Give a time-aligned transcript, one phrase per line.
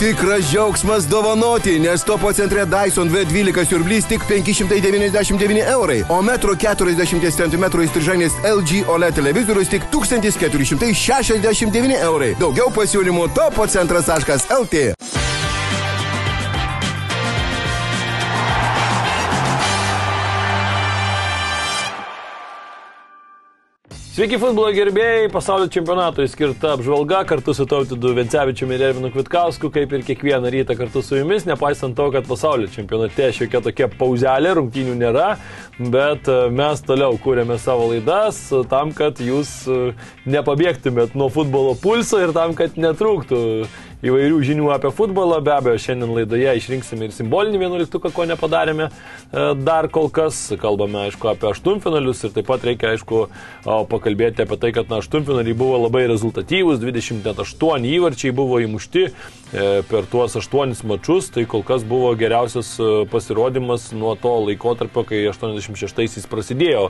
[0.00, 7.36] Tikras džiaugsmas dovanoti, nes topo centre Dyson V12 siurblys tik 599 eurai, o metro 40
[7.36, 12.32] cm įstrižanės LG OLED televizorius tik 1469 eurai.
[12.40, 14.96] Daugiau pasiūlymų topo centras.lt.
[24.20, 29.94] Sveiki futbolo gerbėjai, pasaulio čempionatui skirta apžvalga kartu su Tautidu Vencevičiumi ir Ervinu Kvitkausku, kaip
[29.96, 34.98] ir kiekvieną rytą kartu su jumis, nepaisant to, kad pasaulio čempionate šiokia tokia pauzelė, rungtynių
[35.00, 35.30] nėra,
[35.80, 39.94] bet e, mes toliau kūrėme savo laidas tam, kad jūs e,
[40.28, 43.40] nepabėgtumėt nuo futbolo pulso ir tam, kad netrūktų
[44.06, 45.40] įvairių žinių apie futbolą.
[45.44, 48.92] Be abejo, šiandien laidoje išrinksime ir simbolinį vienuoliktuką, ko nepadarėme e,
[49.60, 50.38] dar kol kas.
[50.60, 53.26] Kalbame, aišku, apie aštuntfinalius ir taip pat reikia, aišku,
[53.90, 59.12] pakalbėti apie tai, kad na, aštuntfinaliai buvo labai rezultatyvūs, 28 įvarčiai buvo įmušti e,
[59.90, 65.22] per tuos aštuonis mačius, tai kol kas buvo geriausias e, pasirodymas nuo to laikotarpio, kai
[65.30, 66.88] 86-aisiais prasidėjo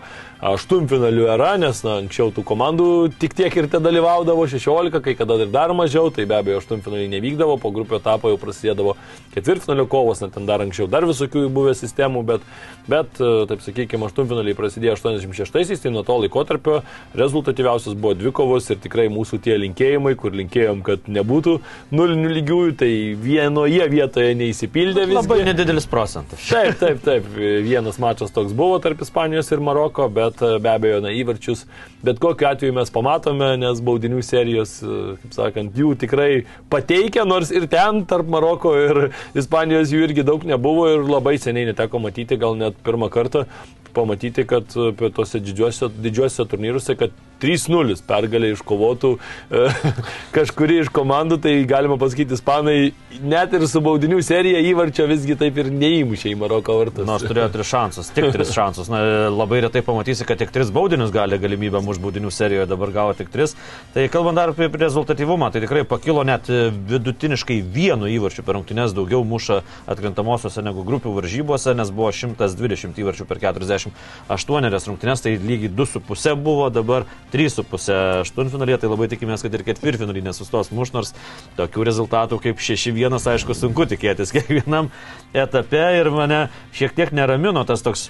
[0.53, 2.89] aštuntfinalių era, nes na, anksčiau tų komandų
[3.21, 7.00] tik tiek ir te dalyvaudavo 16, kai kada ir dar mažiau, tai be abejo aštuntfinaliai
[7.01, 8.97] pusfinaliai nevykdavo, po grupio etapo jau prasidėdavo
[9.35, 12.41] ketvirtfinalio kovos, net ten dar anksčiau dar visokių buvę sistemų, bet,
[12.89, 16.81] bet e, taip sakykime, aštuntfinaliai prasidėjo 86-aisiais, tai nuo to laikotarpio
[17.15, 21.59] rezultatyviausias buvo dvi kovos ir tikrai mūsų tie linkėjimai, kur linkėjom, kad nebūtų
[21.95, 22.91] nulinių lygiųjų, tai
[23.21, 25.29] vienoje vietoje neįsipildė viskas.
[25.29, 26.43] Labai nedidelis procentas.
[26.51, 27.31] Taip, taip, taip.
[27.37, 31.65] Vienas mačas toks buvo tarp Ispanijos ir Maroko, bet e, be abejo, na, įvarčius,
[32.05, 36.31] bet kokiu atveju mes pamatome, nes baudinių serijos, e, kaip sakant, jų tikrai
[36.73, 41.37] patyrė pateikę, nors ir ten tarp Maroko ir Ispanijos jų irgi daug nebuvo ir labai
[41.39, 43.47] seniai neteko matyti, gal net pirmą kartą
[43.95, 44.71] pamatyti, kad
[45.15, 49.63] tuose didžiuose, didžiuose turnyruose, kad 3-0 pergalė iškovotų e,
[50.37, 52.77] kažkuri iš komandų, tai galima pasakyti, ispanai
[53.25, 57.07] net ir su baudinių serija įvarčio visgi taip ir neįmušė į Maroko vartus.
[57.09, 58.91] Nors turėjo tris šansus, tik tris šansus.
[58.93, 59.03] Na,
[59.33, 63.33] labai retai pamatysi, kad tik tris baudinius gali galimybę už baudinių serijoje, dabar gavo tik
[63.33, 63.57] tris.
[63.95, 66.51] Tai kalbant dar apie rezultatyvumą, tai tikrai pakilo net
[66.89, 69.61] vidutiniškai vienu įvarčiu per rungtynes daugiau muša
[69.91, 76.71] atkrintamosiose negu grupių varžybose, nes buvo 120 įvarčių per 48 rungtynes, tai lygiai 2,5 buvo,
[76.73, 77.91] dabar 3,5
[78.25, 81.15] aštuntfinalėje, tai labai tikimės, kad ir ketvirtfinalį nesustos muš, nors
[81.61, 84.91] tokių rezultatų kaip 6-1, aišku, sunku tikėtis kiekvienam
[85.37, 88.09] etape ir mane šiek tiek neramino tas toks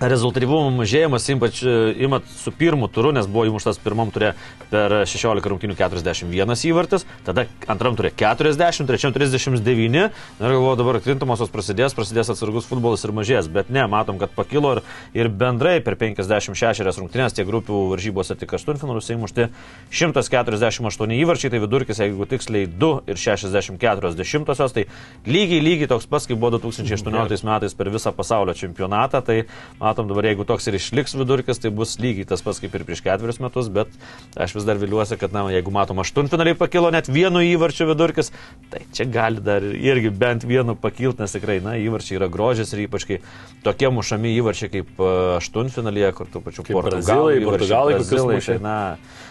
[0.00, 1.74] rezultatyvumo mažėjimas, ypač e,
[2.06, 4.32] imat su pirmu turu, nes buvo įmuštas pirmam turė
[4.70, 11.52] per 16 rungtynių 41 įvartis, tada antram turė 40, trečiam 39 ir galvoju dabar krintamosios
[11.52, 14.82] prasidės, prasidės atsargus futbolas ir mažės, bet ne, matom, kad pakilo ir,
[15.16, 19.50] ir bendrai per 56 rungtynės tiek grupių varžybose tik 8 finalus įmušti
[19.92, 24.86] 148 įvarčiai, tai vidurkis, jeigu tiksliai 2 ir 64 dešimtosios, tai
[25.28, 29.42] lygiai lygiai toks pats, kaip buvo 2018 metais per visą pasaulio čempionatą, tai
[29.90, 33.02] matom dabar, jeigu toks ir išliks vidurkis, tai bus lygiai tas pats kaip ir prieš
[33.04, 33.92] ketverius metus, bet
[34.38, 38.32] aš vis dar viliuosi, kad, na, jeigu matom, aštuntfinaliai pakilo net vienu įvarčiu vidurkis,
[38.72, 42.84] tai čia gali dar irgi bent vienu pakilti, nes tikrai, na, įvarčiai yra grožis ir
[42.86, 43.20] ypač kai
[43.66, 45.02] tokie mušami įvarčiai kaip
[45.40, 48.78] aštuntfinalyje, kur tų pačių portugalai, portugalai, portugalai, tai, na,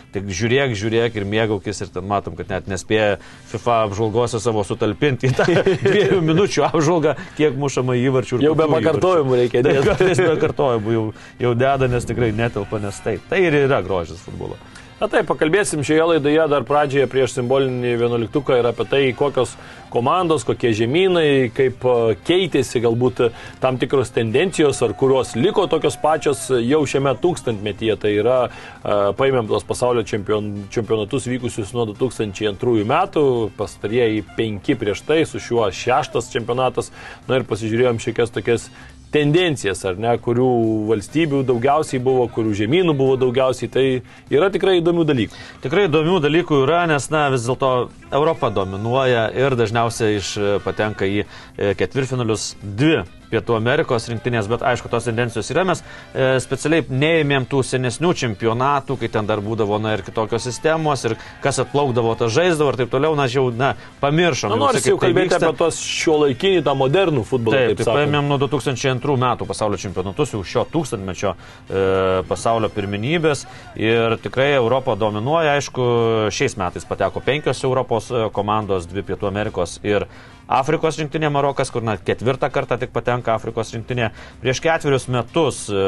[0.10, 3.20] Tik žiūrėk, žiūrėk ir mėgaukis ir ten matom, kad net nespėja
[3.52, 5.46] FIFA apžvalgose savo sutalpinti į tą
[5.86, 8.42] dviejų minučių apžvalgą, kiek mušama įvarčių.
[8.42, 9.86] Jau be pakartojimų reikia dėti.
[10.10, 11.06] Be pakartojimų jau,
[11.46, 14.58] jau deda, nes tikrai netelpa, nes tai, tai ir yra grožis futbolo.
[15.00, 19.54] Na taip, pakalbėsim šioje laidoje dar pradžioje prieš simbolinį vienuoliktuką ir apie tai, kokios
[19.94, 21.94] komandos, kokie žemynai, kaip e,
[22.28, 23.22] keitėsi galbūt
[23.64, 27.96] tam tikros tendencijos, ar kurios liko tokios pačios jau šiame tūkstantmetyje.
[28.04, 33.26] Tai yra, e, paėmėm tos pasaulio čempion, čempionatus vykusius nuo 2002 metų,
[33.56, 36.92] pastarieji penki prieš tai, su šiuo šeštas čempionatas.
[37.32, 38.68] Na ir pasižiūrėjom šiekias tokias
[39.14, 40.50] tendencijas, ar ne, kurių
[40.90, 43.86] valstybių daugiausiai buvo, kurių žemynų buvo daugiausiai, tai
[44.34, 45.40] yra tikrai įdomių dalykų.
[45.66, 47.72] Tikrai įdomių dalykų yra, nes, na, vis dėlto
[48.12, 50.34] Europa dominuoja ir dažniausiai iš
[50.66, 55.66] patenka į e, ketvirtfinalius dvi Pietų Amerikos rinktinės, bet aišku, tos tendencijos yra.
[55.68, 61.06] Mes e, specialiai neėmėm tų senesnių čempionatų, kai ten dar būdavo na, ir kitokios sistemos,
[61.08, 64.54] ir kas atplaukdavo, tas žaisdavo ir taip toliau, na, jau, na, pamiršom.
[64.54, 65.52] Na, nors jau tai kalbėti vyksta.
[65.52, 67.60] apie tos šio laikinį, tą modernų futbolą.
[67.60, 68.02] Taip, tai sakant.
[68.02, 71.86] paėmėm nuo 2002 metų pasaulio čempionatus, jau šio tūkstantmečio e,
[72.30, 73.46] pasaulio pirmenybės
[73.80, 75.86] ir tikrai Europą dominuoja, aišku,
[76.34, 80.08] šiais metais pateko penkios Europos e, komandos, dvi Pietų Amerikos ir
[80.50, 84.10] Afrikos rinktinė Marokas, kur na, ketvirtą kartą tik patenka Afrikos rinktinė.
[84.42, 85.84] Prieš ketverius metus, e,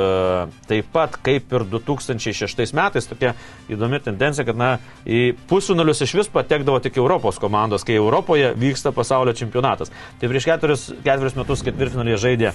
[0.70, 3.34] taip pat kaip ir 2006 metais, tokia
[3.74, 4.76] įdomi tendencija, kad na,
[5.06, 9.90] į pusfinalius iš vis patekdavo tik Europos komandos, kai Europoje vyksta pasaulio čempionatas.
[10.22, 12.54] Tai prieš ketverius, ketverius metus ketvirtfinalėje žaidė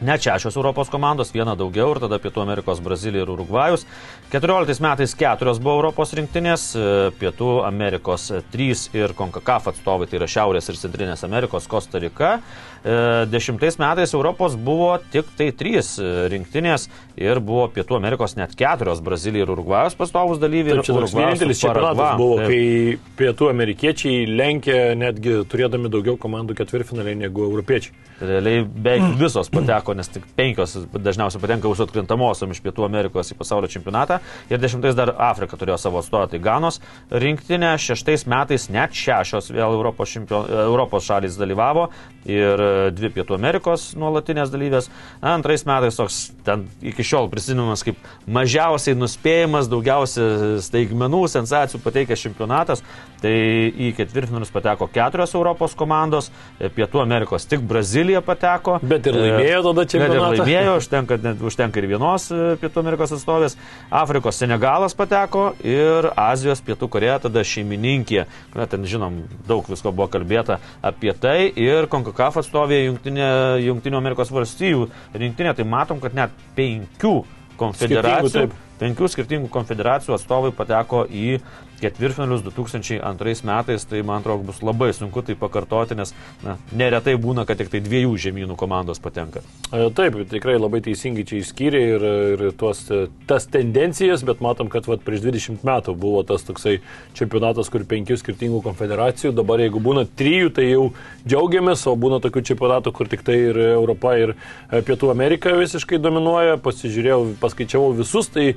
[0.00, 3.82] Net šešios Europos komandos, viena daugiau ir tada Pietų Amerikos Brazilija ir Urugvajus.
[4.30, 6.84] 14 metais keturios buvo Europos rinktinės, e,
[7.18, 12.36] Pietų Amerikos trys ir CONCACAF atstovai, tai yra Šiaurės ir Centrinės Amerikos Kostarika.
[12.84, 16.86] E, 2010 metais Europos buvo tik tai trys e, rinktinės
[17.18, 20.78] ir buvo Pietų Amerikos net keturios- Brazilija ir Urugvajos pastovus dalyviai.
[20.78, 22.48] Taip, čia toks vienintelis čempionatas buvo, taip.
[22.48, 27.96] kai Pietų amerikiečiai lenkė netgi turėdami daugiau komandų ketvirtfinaliai negu europiečiai.
[28.18, 33.38] Realiai beveik visos pateko, nes tik penkios dažniausiai patenka už atkrintamosiom iš Pietų Amerikos į
[33.38, 34.20] pasaulio čempionatą.
[34.50, 36.80] Ir dešimtais dar Afrika turėjo savo atstovą, tai Ganos
[37.10, 37.74] rinktinė.
[37.78, 41.88] Šeštais metais net šešios vėl Europos, šimpio, Europos šalis dalyvavo.
[42.28, 44.88] Ir dvi Pietų Amerikos nuolatinės dalyvės.
[45.22, 52.26] Na, antrais metais toks ten iki šiol prisiminimas kaip mažiausiai nuspėjimas, daugiausiai staigmenų, sensacijų pateikęs
[52.28, 52.84] čempionatas.
[53.18, 53.32] Tai
[53.74, 56.28] į ketvirtfinalius pateko keturios Europos komandos,
[56.58, 58.76] Pietų Amerikos tik Brazilija pateko.
[58.82, 60.44] Bet ir E, laimėjo tada Bet ir čempionatą.
[60.44, 63.56] laimėjo, užtenka, net, užtenka ir vienos e, Pietų Amerikos atstovės.
[63.90, 68.26] Afrikos Senegalas pateko ir Azijos Pietų Koreja tada šeimininkė.
[68.54, 71.50] Na, ten žinom, daug visko buvo kalbėta apie tai.
[71.58, 73.28] Ir Konkakaf atstovė Junktinė,
[73.64, 75.54] Junktinių Amerikos valstijų rinktinė.
[75.58, 77.14] Tai matom, kad net penkių
[77.58, 78.32] konfederacijų.
[78.34, 78.56] taip.
[78.78, 81.40] Penkių skirtingų konfederacijų atstovai pateko į
[81.80, 86.14] ketvirtfinalius 2002 metais, tai man atrodo bus labai sunku tai pakartoti, nes
[86.44, 89.42] na, neretai būna, kad tik tai dviejų žemynų komandos patenka.
[89.72, 94.70] E, Taip, tikrai labai teisingai čia išskyrė ir, ir tuos, e, tas tendencijas, bet matom,
[94.72, 96.78] kad vat, prieš 20 metų buvo tas toksai
[97.18, 100.88] čempionatas, kur penkių skirtingų konfederacijų, dabar jeigu būna trijų, tai jau
[101.26, 106.00] džiaugiamės, o būna tokių čempionatų, kur tik tai ir Europa, ir e, Pietų Amerika visiškai
[106.02, 106.58] dominuoja.
[106.62, 108.50] Pasižiūrėjau, paskaičiavau visus, tai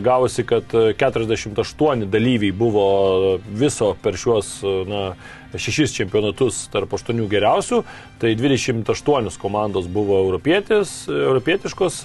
[0.00, 4.50] gavosi, kad e, 48 dalyviai buvo viso per šiuos
[4.88, 5.02] na,
[5.56, 7.82] šešis čempionatus tarp aštuonių geriausių,
[8.20, 12.02] tai 28 komandos buvo europietiškos,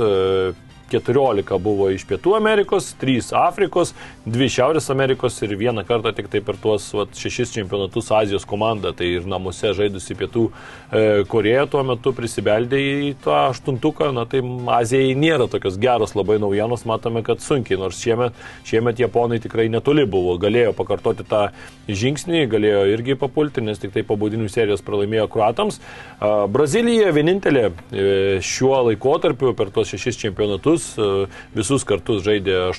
[0.91, 3.93] 14 buvo iš Pietų Amerikos, 3 Afrikos,
[4.25, 8.93] 2 Šiaurės Amerikos ir vieną kartą tik tai per tuos vat, šešis čempionatus Azijos komanda,
[8.95, 14.43] tai ir namuose žaidusi Pietų e, Koreja tuo metu prisibeldė į tą aštuntuką, na tai
[14.77, 18.37] Azijai nėra tokios geros labai naujienos, matome, kad sunkiai, nors šiemet,
[18.67, 21.47] šiemet Japonai tikrai netoli buvo, galėjo pakartoti tą
[21.87, 25.79] žingsnį, galėjo irgi papulti, nes tik tai po baudinių serijos pralaimėjo kruatams.
[26.19, 28.07] A, Brazilija vienintelė e,
[28.43, 31.07] šiuo laikotarpiu per tuos šešis čempionatus e,
[31.53, 32.73] visus kartus žaidė e,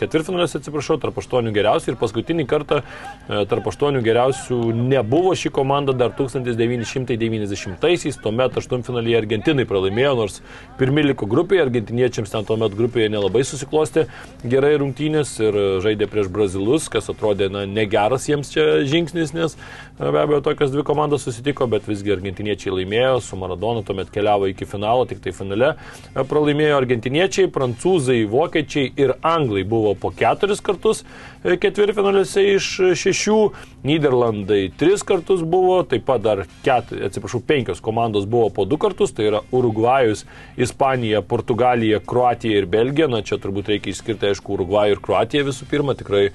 [0.00, 5.94] ketvirtfinaliuose, atsiprašau, tarp aštuonių geriausių ir paskutinį kartą e, tarp aštuonių geriausių nebuvo ši komanda
[5.96, 10.40] dar 1990-aisiais, tuomet aštuntfinalyje Argentinai pralaimėjo, nors
[10.80, 14.06] pirmi liko grupėje, argentiniečiams ten tuomet grupėje nelabai susiklosti
[14.44, 19.56] gerai rungtynės ir žaidė prieš Brazilus, kas atrodė na, negeras jiems čia žingsnis, nes
[19.98, 24.66] be abejo tokios dvi komandos susitiko, bet visgi argentiniečiai laimėjo, su Maradona tuomet keliavo iki
[24.68, 25.74] finalo, tik tai finale
[26.14, 32.70] pralaimėjo argentiniečiai, prancūzai, vokiečiai ir anglai buvo po keturis kartus e, ketvirtfinaliuose iš
[33.02, 33.38] šešių,
[33.86, 39.14] Niderlandai tris kartus buvo, taip pat dar ket, atsiprašau, penkios komandos buvo po du kartus,
[39.16, 40.22] tai yra Urugvajus,
[40.54, 45.70] Ispanija, Portugalija, Kroatija ir Belgija, na čia turbūt reikia išskirti, aišku, Urugvajų ir Kroatiją visų
[45.70, 46.28] pirma, tikrai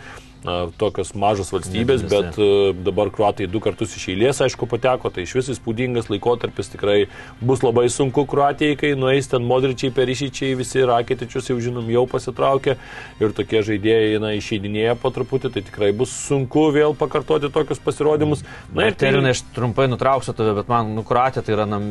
[0.79, 2.47] tokios mažos valstybės, bet e,
[2.85, 6.97] dabar kruatai du kartus iš eilės, aišku, pateko, tai iš vis įspūdingas laikotarpis tikrai
[7.41, 12.77] bus labai sunku kruatijai, kai nueis ten modričiai, perišyčiai, visi raketičius jau žinom jau pasitraukė
[13.23, 18.45] ir tokie žaidėjai na, išeidinėja po truputį, tai tikrai bus sunku vėl pakartoti tokius pasirodymus.
[18.75, 21.81] Na ir terminai, aš trumpai nutrauksiu tave, bet man nukuratė, tai yra, na,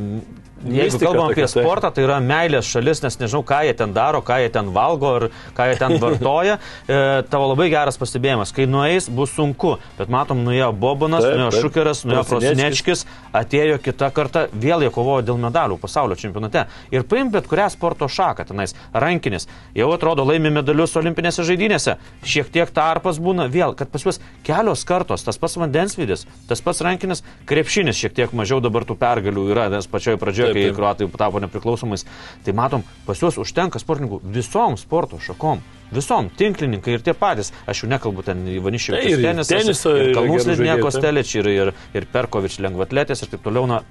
[0.70, 4.38] jeigu kalbam apie sportą, tai yra meilės šalis, nes nežinau, ką jie ten daro, ką
[4.42, 6.58] jie ten valgo ir ką jie ten vartoja.
[6.86, 8.54] E, tavo labai geras pastebėjimas.
[8.56, 11.66] kai nueis, bus sunku, bet matom, nuėjo Bobanas, Taip, nuėjo taip.
[11.66, 12.24] Šukeras, nuėjo.
[12.30, 13.06] Prosinečkis,
[13.36, 16.66] atėjo kita karta, vėl jie kovojo dėl medalių pasaulio čempionate.
[16.94, 21.96] Ir paim bet kurią sporto šaką tenais, rankinis, jau atrodo laimi medalius olimpinėse žaidynėse,
[22.26, 26.82] šiek tiek tarpas būna vėl, kad pas juos kelios kartos, tas pats vandensvidis, tas pats
[26.86, 30.78] rankinis, krepšinis šiek tiek mažiau dabar tų pergalių yra, nes pačioje pradžioje, Taip, kai taip.
[30.80, 32.06] kruatai tapo nepriklausomais,
[32.46, 35.62] tai matom, pas juos užtenka sportininkų visom sporto šakom.
[35.94, 37.52] Visom, tinklininkai ir tie patys.
[37.70, 40.98] Aš jau nekalbu ten Ivaniškių Tai ir teniso ir žaidėjų, taip.
[40.98, 43.68] Stelič, ir, ir, ir Perkovič lengvatletės ir taip toliau.
[43.70, 43.84] Na,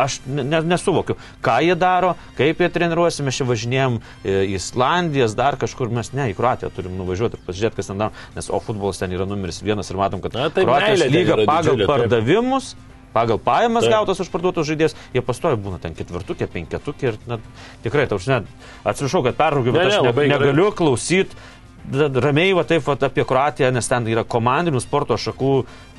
[0.00, 5.36] aš ne, ne- nesuvokiu, ką jie daro, kaip jie treniruosi, mes čia važinėjom į Islandijas,
[5.36, 8.60] dar kažkur mes ne, į Kroatiją turim nuvažiuoti ir pasižiūrėti, kas ten daro, nes o
[8.64, 12.95] futbolas ten yra numeris vienas ir matom, kad Na, tai Kroatijos lyga pagal didžiulė, taip.
[13.16, 13.94] Pagal pajamas Taip.
[13.96, 17.38] gautas už parduotus žaidėjus, jie pastoja būna ten ketvirtukė, penketukė ir na,
[17.86, 18.42] tikrai, tau žinai,
[18.84, 20.34] atsiprašau, kad perraugiu, bet Ne, aš ne, ne, labai gerai.
[20.36, 21.38] negaliu klausyti
[21.92, 25.52] ramiai va taip va, apie Kroatiją, nes ten yra komandinių sporto šakų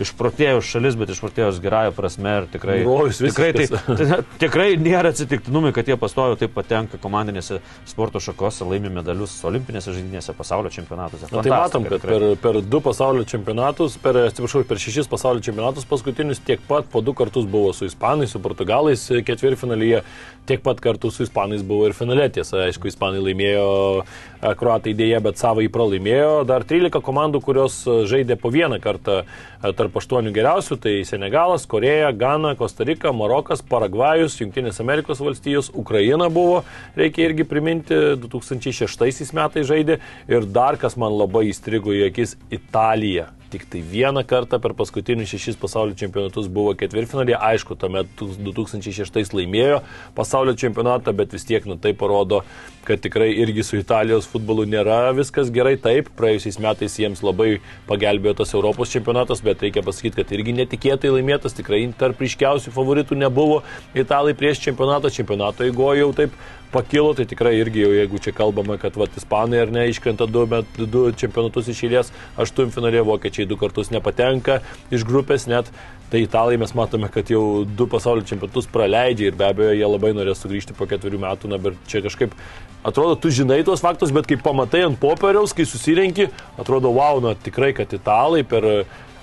[0.04, 3.68] išprotėjus šalis, bet išprotėjus gerąją prasme ir tikrai, Rojus tikrai, tai,
[4.00, 9.96] tai, tikrai nėra atsitiktinumai, kad jie pastojo taip patenka komandinėse sporto šakose, laimi medalius olimpinėse
[9.96, 11.32] žaidynėse, pasaulio čempionatuose.
[11.32, 12.20] Na, tai matom, kad tikrai.
[12.20, 17.02] per, per du pasaulio čempionatus, per, atsiprašau, per šešis pasaulio čempionatus paskutinius tiek pat po
[17.02, 20.04] du kartus buvo su ispanais, su portugalais ketvirtfinalyje,
[20.48, 22.28] tiek pat kartų su ispanais buvo ir finale.
[22.34, 23.68] Tiesa, aišku, ispanai laimėjo,
[24.60, 26.42] kruatai dėja, bet savo į pralaimėjo.
[26.50, 31.68] Dar 13 komandų, kurios e, žaidė po vieną kartą e, tarp aštuonių geriausių, tai Senegalas,
[31.70, 36.64] Koreja, Gana, Kostarika, Marokas, Paragvajus, Junktinės Amerikos valstijos, Ukraina buvo,
[36.98, 43.37] reikia irgi priminti, 2006 metais žaidė ir dar kas man labai įstrigo į akis- Italija.
[43.48, 47.38] Tik tai vieną kartą per paskutinius šešis pasaulio čempionatus buvo ketvirtfinalė.
[47.50, 49.78] Aišku, tuomet 2006 laimėjo
[50.18, 52.42] pasaulio čempionatą, bet vis tiek, nu tai parodo,
[52.88, 55.78] kad tikrai irgi su Italijos futbolu nėra viskas gerai.
[55.80, 61.14] Taip, praėjusiais metais jiems labai pagelbėjo tas Europos čempionatas, bet reikia pasakyti, kad irgi netikėtai
[61.16, 63.62] laimėtas, tikrai tarp ryškiausių favoritų nebuvo
[63.96, 66.36] Italai prieš čempionatą, čempionato įgojo jau taip
[66.72, 70.46] pakilo, tai tikrai irgi jau jeigu čia kalbame, kad vat, ispanai ar ne iškrenta du,
[70.50, 75.72] bet du čempionatus iš eilės, aštuntfinalė vokiečiai du kartus nepatenka iš grupės net.
[76.08, 80.14] Tai italai mes matome, kad jau du pasaulio čempionatus praleidžia ir be abejo jie labai
[80.16, 82.36] norės sugrįžti po ketverių metų, na bet čia kažkaip
[82.88, 87.36] atrodo, tu žinai tuos faktus, bet kai pamatai ant popieriaus, kai susirenki, atrodo, wow, na
[87.36, 88.70] tikrai, kad italai per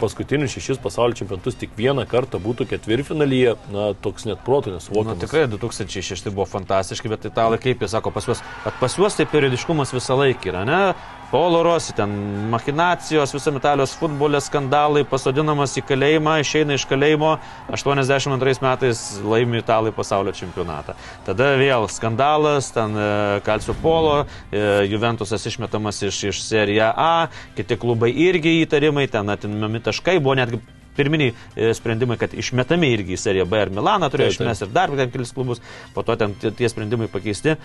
[0.00, 5.20] paskutinius šešis pasaulio čempionatus tik vieną kartą būtų ketvirtfinalyje, na toks net protų Na, nesuvokiamas.
[5.22, 9.26] tikrai 2006 buvo fantastiški, bet italai kaip jie sako, pas juos, kad pas juos tai
[9.30, 10.80] periodiškumas visą laiką yra, ne?
[11.34, 12.10] Polo Rossi, ten
[12.46, 17.32] machinacijos, visam Italijos futbolė skandalai, pasodinamas į kalėjimą, išeina iš kalėjimo,
[17.74, 20.94] 82 metais laimi italai pasaulio čempionatą.
[21.26, 23.06] Tada vėl skandalas, ten e,
[23.48, 24.20] Kalcio Polo,
[24.52, 24.62] e,
[24.92, 27.26] Juventusas išmetamas iš, iš Serie A,
[27.58, 30.62] kiti klubai irgi įtarimai, ten atimami taškai, buvo netgi
[30.94, 34.94] pirminiai e, sprendimai, kad išmetami irgi į seriją B ir Milaną turėjo išmesti ir dar
[34.94, 35.66] ten kelis klubus,
[35.98, 37.58] po to ten tie sprendimai pakeisti.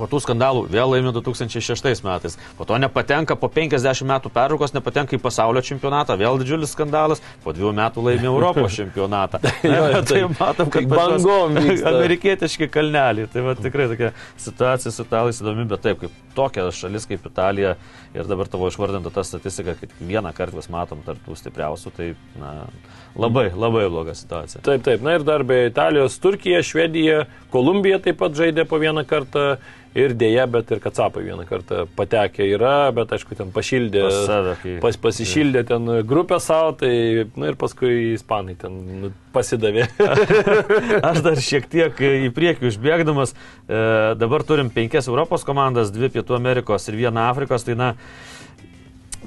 [0.00, 2.38] Po tų skandalų vėl laimė 2006 metais.
[2.56, 6.16] Po to nepatenka, po 50 metų pertraukos nepatenka į pasaulio čempionatą.
[6.20, 7.20] Vėl didžiulis skandalas.
[7.44, 9.42] Po dviejų metų laimė Europos čempionatą.
[9.60, 10.32] Jo, tai taip.
[10.40, 11.58] matom, kad bangom.
[11.92, 13.28] Amerikietiški kalneliai.
[13.30, 17.74] Tai va, tikrai tokia situacija su italais įdomi, bet taip, kaip tokia šalis kaip Italija
[18.14, 22.08] ir dabar tavo išvardinta ta statistika, kad vieną kartą vis matom tarp tų stipriausių, tai
[22.40, 22.54] na,
[23.18, 24.62] labai, labai bloga situacija.
[24.66, 25.02] Taip, taip.
[25.02, 29.56] Na ir dar be Italijos, Turkija, Švedija, Kolumbija taip pat žaidė po vieną kartą.
[29.90, 34.52] Ir dėja, bet ir Kacapai vieną kartą patekę yra, bet aišku, ten pašildė, Pas save,
[34.62, 39.88] kai- pas, pasišildė ten grupę savo, tai, na ir paskui ispanai ten nu, pasidavė.
[41.10, 43.34] Aš dar šiek tiek į priekį užbėgdamas,
[43.66, 43.82] e,
[44.20, 47.90] dabar turim penkias Europos komandas, dvi Pietų Amerikos ir vieną Afrikos, tai na,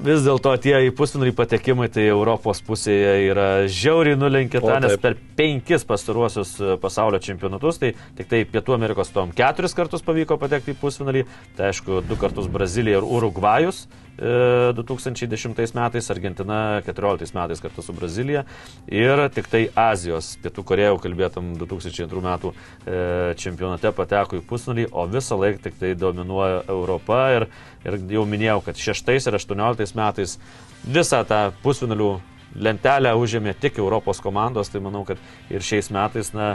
[0.02, 5.16] vis dėlto tie į pusfinalį patekimai, tai Europos pusėje yra žiauriai nulenkėta, O, nes per
[5.38, 10.74] penkis pastaruosius e, pasaulio čempionatus, tai tik tai Pietų Amerikos tom keturis kartus pavyko patekti
[10.74, 11.24] į pusfinalį,
[11.58, 13.84] tai aišku, du kartus Brazilija ir Urugvajus.
[14.18, 18.44] E, 2010 metais, Argentina 14 metais kartu su Brazilija
[18.88, 22.98] ir tik tai Azijos, Pietų Koreja, jau kalbėtam 2002 metų e,
[23.40, 27.48] čempionate pateko į pusnulį, o visą laiką tik tai dominuoja Europa ir,
[27.86, 30.38] ir jau minėjau, kad 6 ir 18 metais
[30.84, 32.12] visą tą pusfinalių
[32.54, 35.18] lentelę užėmė tik Europos komandos, tai manau, kad
[35.50, 36.54] ir šiais metais na,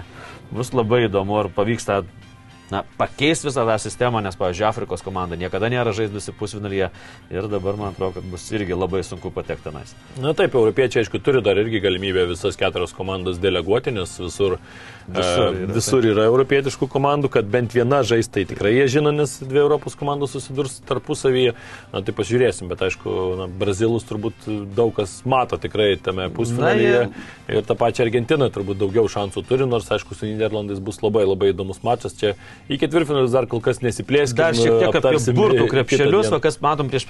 [0.52, 2.02] bus labai įdomu, ar pavyks tą
[2.72, 6.92] na, pakeis visą tą sistemą, nes, pavyzdžiui, Afrikos komanda niekada nėra žaidusi pusvinalyje
[7.34, 9.96] ir dabar man atrodo, kad bus irgi labai sunku patekti tenais.
[10.22, 14.60] Na taip, europiečiai, aišku, turi dar irgi galimybę visas keturias komandas deleguoti, nes visur,
[15.10, 19.14] Visur e, yra, visur yra europietiškų komandų, kad bent viena žais, tai tikrai jie žino,
[19.16, 21.56] nes dvi Europos komandos susidurs tarpusavyje.
[21.94, 24.46] Na tai pažiūrėsim, bet aišku, na, Brazilus turbūt
[24.78, 27.08] daug kas mato tikrai tame pusfinalyje.
[27.50, 31.54] Ir tą pačią Argentiną turbūt daugiau šansų turi, nors aišku, su Niderlandais bus labai labai
[31.56, 32.14] įdomus mačas.
[32.20, 32.36] Čia
[32.70, 34.40] į ketvirtfinalius dar kol kas nesiplėskime.
[34.40, 37.08] Dar šiek tiek apie burtų krepšelius, va, kas matom prieš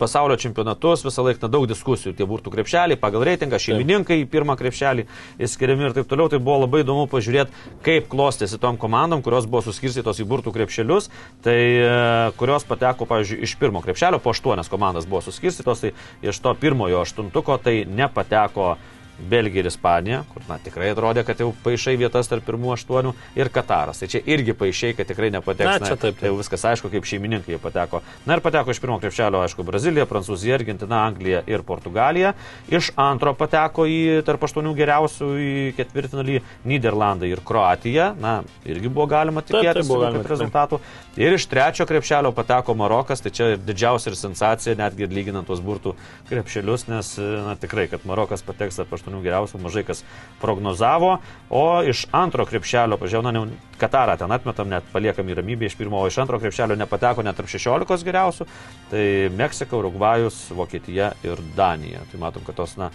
[0.00, 2.14] pasaulio čempionatus, visą laiką daug diskusijų.
[2.16, 5.06] Tie burtų krepšeliai pagal reitingą, šeimininkai į pirmą krepšelį
[5.46, 6.30] įskiriami ir taip toliau.
[6.32, 7.54] Tai buvo labai įdomu pažiūrėti,
[7.86, 11.10] kaip klostėsi tom komandom, kurios buvo suskirstytos į burtų krepšelius.
[11.46, 11.94] Tai e,
[12.40, 15.94] kurios pateko, pavyzdžiui, iš pirmo krepšelio, po aštuonias komandas buvo suskirstytos, tai
[16.26, 18.74] iš to pirmojo aštuntuko tai nepateko
[19.18, 23.50] Belgija ir Ispanija, kur na, tikrai atrodė, kad jau paaišai vietas tarp pirmų aštuonių ir
[23.52, 24.02] Kataras.
[24.02, 25.70] Tai čia irgi paaišai, kad tikrai nepateks.
[25.70, 26.20] Na, čia taip, taip.
[26.20, 28.02] Tai viskas aišku, kaip šeimininkai jie pateko.
[28.28, 32.34] Na ir pateko iš pirmo krepšelio, aišku, Brazilija, Prancūzija, Argentina, Anglija ir Portugalija.
[32.68, 38.12] Iš antro pateko į tarp aštuonių geriausių į ketvirtfinalį Niderlandai ir Kroatija.
[38.20, 40.32] Na, irgi buvo galima Taip, taip, tikėtis buvo galima, taip.
[40.34, 40.80] rezultatų.
[41.16, 45.62] Ir iš trečio krepšelio pateko Marokas, tai čia ir didžiausia ir sensacija, netgi lyginant tuos
[45.64, 45.94] burtų
[46.28, 50.02] krepšelius, nes na, tikrai, kad Marokas pateks tarp aštuonių geriausių, mažai kas
[50.42, 51.16] prognozavo.
[51.50, 53.46] O iš antro krepšelio, pažiūrėjau, na,
[53.76, 57.36] Katarą ten atmetam, net paliekam į ramybę iš pirmo, o iš antro krepšelio nepateko net
[57.36, 58.46] tarp 16 geriausių.
[58.88, 59.04] Tai
[59.36, 62.00] Meksika, Urugvajus, Vokietija ir Danija.
[62.08, 62.88] Tai matom, kad tos, na,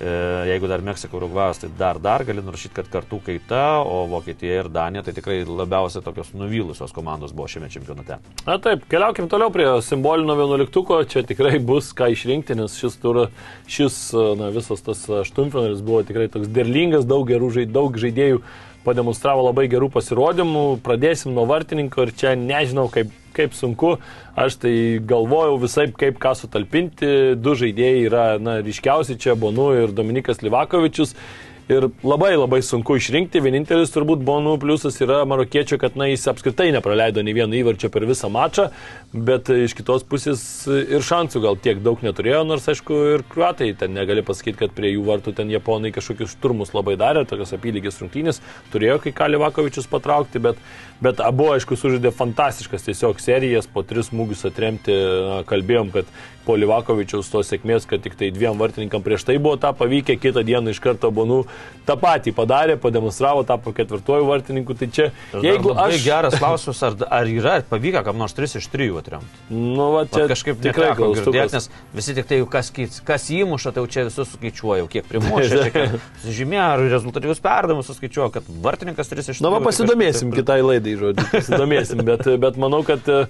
[0.00, 4.70] jeigu dar Meksika, Urugvajus, tai dar, dar gali nurašyti, kad kartų kaita, o Vokietija ir
[4.70, 8.20] Danija tai tikrai labiausiai tokios nuvylusios komandos buvo šiame čempionate.
[8.46, 11.00] Na taip, keliaukim toliau prie simbolinio vienuoliktuko.
[11.10, 13.34] Čia tikrai bus ką išrinkti, nes šis turas,
[13.66, 13.98] šis,
[14.38, 18.42] na, visas tas aštuntfinalis buvo tikrai toks derlingas, daug gerų žaidėjų, daug žaidėjų
[18.88, 20.64] pademonstravo labai gerų pasirodymų.
[20.84, 23.96] Pradėsim nuo vartininko ir čia nežinau, kaip, kaip sunku.
[24.38, 27.12] Aš tai galvojau visai, kaip ką sutalpinti.
[27.38, 31.14] Du žaidėjai yra, na, ryškiausi čia Bonu ir Dominikas Livakovičius.
[31.68, 33.42] Ir labai labai sunku išrinkti.
[33.44, 38.06] Vienintelis turbūt Bonų pliusas yra marokiečio, kad na, jis apskritai nepraleido nei vieno įvarčio per
[38.08, 38.70] visą mačą,
[39.12, 43.92] bet iš kitos pusės ir šansų gal tiek daug neturėjo, nors aišku ir kruatai ten
[43.92, 48.40] negali pasakyti, kad prie jų vartų ten japonai kažkokius šturmus labai darė, tokios apylygės rungtynės,
[48.72, 50.64] turėjo kai ką Livakovičius patraukti, bet,
[51.04, 54.96] bet abu aišku sužaidė fantastiškas tiesiog serijas, po tris smūgius atremti,
[55.28, 56.08] na, kalbėjom, kad
[56.48, 60.40] po Livakovičiaus tos sėkmės, kad tik tai dviem vartininkam prieš tai buvo tą pavykę, kitą
[60.48, 61.42] dieną iš karto Bonų
[61.88, 64.76] tą patį padarė, pademonstravo, tapo ketvirtuoju vartininku.
[64.78, 66.04] Tai čia, jeigu Labai aš...
[66.04, 69.44] geras klausimas, ar, ar yra pavykę kam nors 3 iš 3 atremti?
[69.52, 71.54] Nu, va, čia Čia kažkaip tikrai klaustukas.
[71.56, 72.72] nes visi tik tai, kas,
[73.06, 75.88] kas įmuša, tai jau čia visus skaičiuoja, jau kiek primušė,
[76.38, 79.46] žymė, ar rezultatyvius perdavimus suskaičiuoja, kad vartininkas 3 iš 3.
[79.46, 83.20] Na, va, pasidomėsim kitai laidai, žodžiu, pasidomėsim, bet, bet manau, kad e,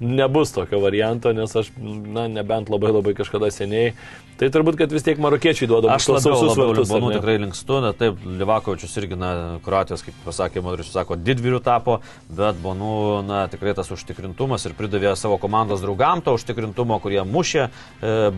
[0.00, 3.92] nebus tokio varianto, nes aš, na, nebent labai labai kažkada seniai,
[4.38, 6.92] tai turbūt, kad vis tiek marokiečiai duoda Aš labiau, sausus vartus.
[6.92, 7.18] ne?
[7.18, 9.30] tikrai linkstu, na taip, Livakovičius irgi, na,
[9.64, 12.92] Kroatijos, kaip pasakė Modričius, sako, didvyrių tapo, bet Bonų,
[13.26, 17.70] na, tikrai tas užtikrintumas ir pridavė savo komandos draugam to užtikrintumo, kurie mušė e,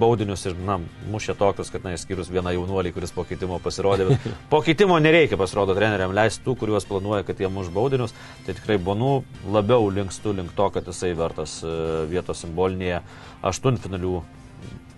[0.00, 0.78] baudinius ir, na,
[1.12, 4.16] mušė tokius, kad, na, išskyrus vieną jaunuolį, kuris po keitimo pasirodė.
[4.50, 8.14] Po keitimo nereikia, pasirodo, treneriam leisti tų, kuriuos planuoja, kad jie muš baudinius.
[8.46, 9.12] Tai tikrai Bonų
[9.52, 11.74] labiau linkstu link to, kad jisai vertas e,
[12.10, 13.02] vietos simbolinėje
[13.46, 14.19] aštuntfinalių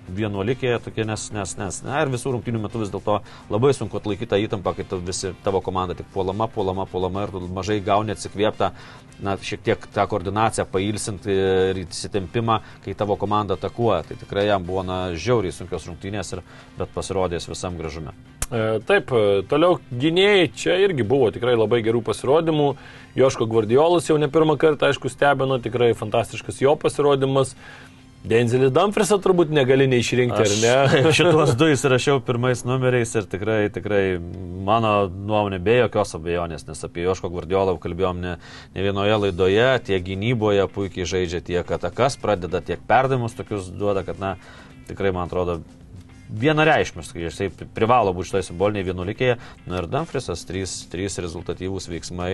[0.09, 3.21] vienuolikėje tokie, nes, nes, nes, na ir visų rungtynių metų vis dėlto
[3.53, 7.35] labai sunku atlaikyti tą įtampą, kai tu visi tavo komanda tik puolama, puolama, puolama ir
[7.35, 8.73] tu mažai gauni atsikvėptą,
[9.23, 11.33] na, šiek tiek tą koordinaciją pailsinti
[11.71, 14.03] ir įsitempimą, kai tavo komanda atakuoja.
[14.09, 16.43] Tai tikrai jam buvo, na, žiauriai sunkios rungtynės, ir,
[16.79, 18.15] bet pasirodės visam gražume.
[18.53, 22.73] E, Taip, e, toliau gynėjai čia irgi buvo tikrai labai gerų pasirodymų.
[23.17, 27.55] Joško Gvardiolas jau ne pirmą kartą, aišku, stebino, tikrai fantastiškas jo pasirodymas.
[28.23, 31.13] Denzelis Dumfriesą turbūt negali neišrinkti, ar ne?
[31.17, 34.03] Šitos du įsirašiau pirmais numeriais ir tikrai, tikrai
[34.63, 38.37] mano nuomonė be jokios abejonės, nes apie Joško Gvardiolą kalbėjom ne,
[38.77, 44.23] ne vienoje laidoje, tiek gynyboje puikiai žaidžia, tiek atakas pradeda, tiek perdavimus tokius duoda, kad,
[44.23, 44.37] na,
[44.87, 45.59] tikrai man atrodo
[46.33, 49.37] vienareikšmiškai, jisai privalo būti šitoje simbolinėje vienuolikėje.
[49.68, 52.33] Na ir Dumfriesas, trys, trys rezultatyvūs veiksmai,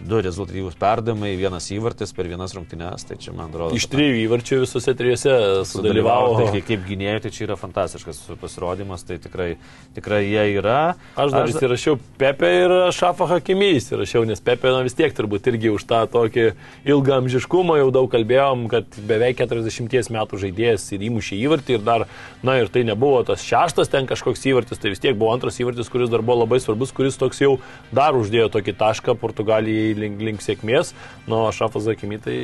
[0.00, 3.76] du rezultatyvūs perdavimai, vienas įvartis per vienas rungtynes, tai čia man atrodo.
[3.78, 5.34] Iš trijų įvarčių visose trijose
[5.70, 6.34] sudalyvavo.
[6.40, 9.48] Tai kaip, kaip gynėjai, tai čia yra fantastiškas pasirodymas, tai tikrai,
[9.96, 10.96] tikrai jie yra.
[11.14, 15.46] Aš dar Aš- įsirašiau Pepe ir Šafą Hakimį įsirašiau, nes Pepe na, vis tiek turbūt
[15.52, 16.48] irgi už tą tokį
[16.90, 22.06] ilgą amžiškumą jau daug kalbėjom, kad beveik 40 metų žaidėjas ir įmušė įvartį ir dar,
[22.42, 25.60] na ir tai nebuvo nebuvo tas šeštas ten kažkoks įvartis, tai vis tiek buvo antras
[25.60, 27.58] įvartis, kuris dar buvo labai svarbus, kuris toks jau
[27.94, 30.94] dar uždėjo tokį tašką Portugalijai link, link sėkmės.
[31.28, 32.38] Nu, Šafas Zakimi tai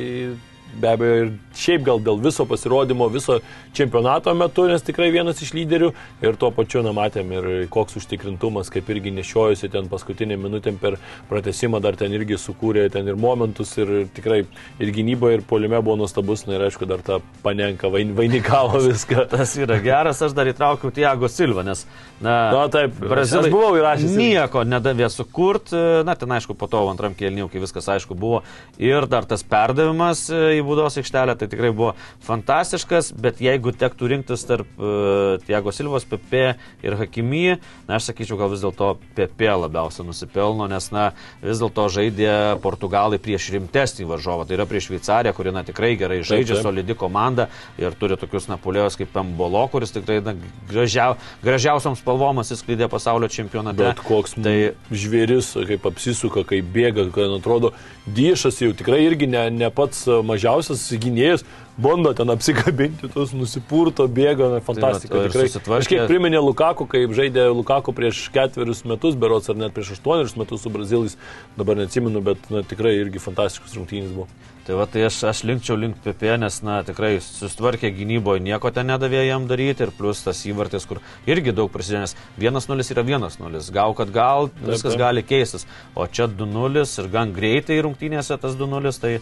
[0.81, 3.39] be abejo ir šiaip gal dėl viso pasirodymo, viso
[3.77, 5.91] čempionato metu, nes tikrai vienas iš lyderių
[6.23, 10.97] ir tuo pačiu, na, matėm ir koks užtikrintumas, kaip irgi nešiojusi ten paskutinė minutė per
[11.29, 15.97] pratesimą, dar ten irgi sukūrė ten ir momentus ir tikrai ir gynyboje, ir polime buvo
[16.03, 19.27] nuostabus, na ir aišku, dar ta panenka vain, vainikavo viską.
[19.33, 21.85] Tas yra geras, aš dar įtraukiau Tiago Silva, nes,
[22.21, 24.15] na, Na taip, Brazilai aš buvau įrašęs.
[24.17, 28.43] Nieko nedavė sukurti, na, ten aišku, po to antram kėliniu, kai viskas aišku buvo.
[28.81, 34.09] Ir dar tas perdavimas e, į būdos aikštelę, tai tikrai buvo fantastiškas, bet jeigu tektų
[34.13, 39.51] rinktis tarp uh, Tiago Silvos, Pepe ir Hakimy, na, aš sakyčiau, gal vis dėlto Pepe
[39.51, 41.09] labiausiai nusipelno, nes, na,
[41.43, 46.21] vis dėlto žaidė Portugalai prieš rimtesnį varžovą, tai yra prieš Šveicariją, kuri, na, tikrai gerai
[46.23, 46.65] žaidžia, taip.
[46.67, 47.49] solidi komanda
[47.81, 50.35] ir turi tokius Napoleos kaip Pembolo, kuris tikrai, na,
[50.71, 53.83] gražiau, gražiausiam spalvom atsiskleidė pasaulio čempionate.
[53.83, 54.57] Bet koks tai
[54.91, 57.73] žvėris, kaip apsisuka, kaip bėga, kad atrodo,
[58.03, 60.52] Dyšas jau tikrai irgi ne, ne pats mažiausias
[61.01, 61.43] gynėjas,
[61.77, 65.17] bando ten apsikabinti, tus nusipurto, bėga, fantastika.
[65.17, 65.47] Tai tikrai.
[65.49, 65.83] susitvarkė.
[65.83, 70.65] Kažkiek priminė Lukaku, kaip žaidė Lukaku prieš ketverius metus, berots ar net prieš aštuonerius metus
[70.65, 71.17] su Brazilais,
[71.57, 74.29] dabar neatsimenu, bet na, tikrai irgi fantastiškas rungtynės buvo.
[74.63, 78.87] Tai va, tai aš, aš linkčiau link PP, nes, na, tikrai sustvarkė gynyboje, nieko ten
[78.87, 83.65] nedavė jam daryti ir plus tas įvartis, kur irgi daug prisidėjo, nes 1-0 yra 1-0,
[83.75, 85.67] gal kad gal viskas gali keistis,
[85.99, 89.17] o čia 2-0 ir gan greitai rungtynėse tas 2-0, tai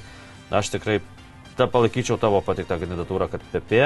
[0.54, 1.00] aš tikrai
[1.62, 3.80] tą palaikyčiau tavo patiktą kandidatūrą, kad PP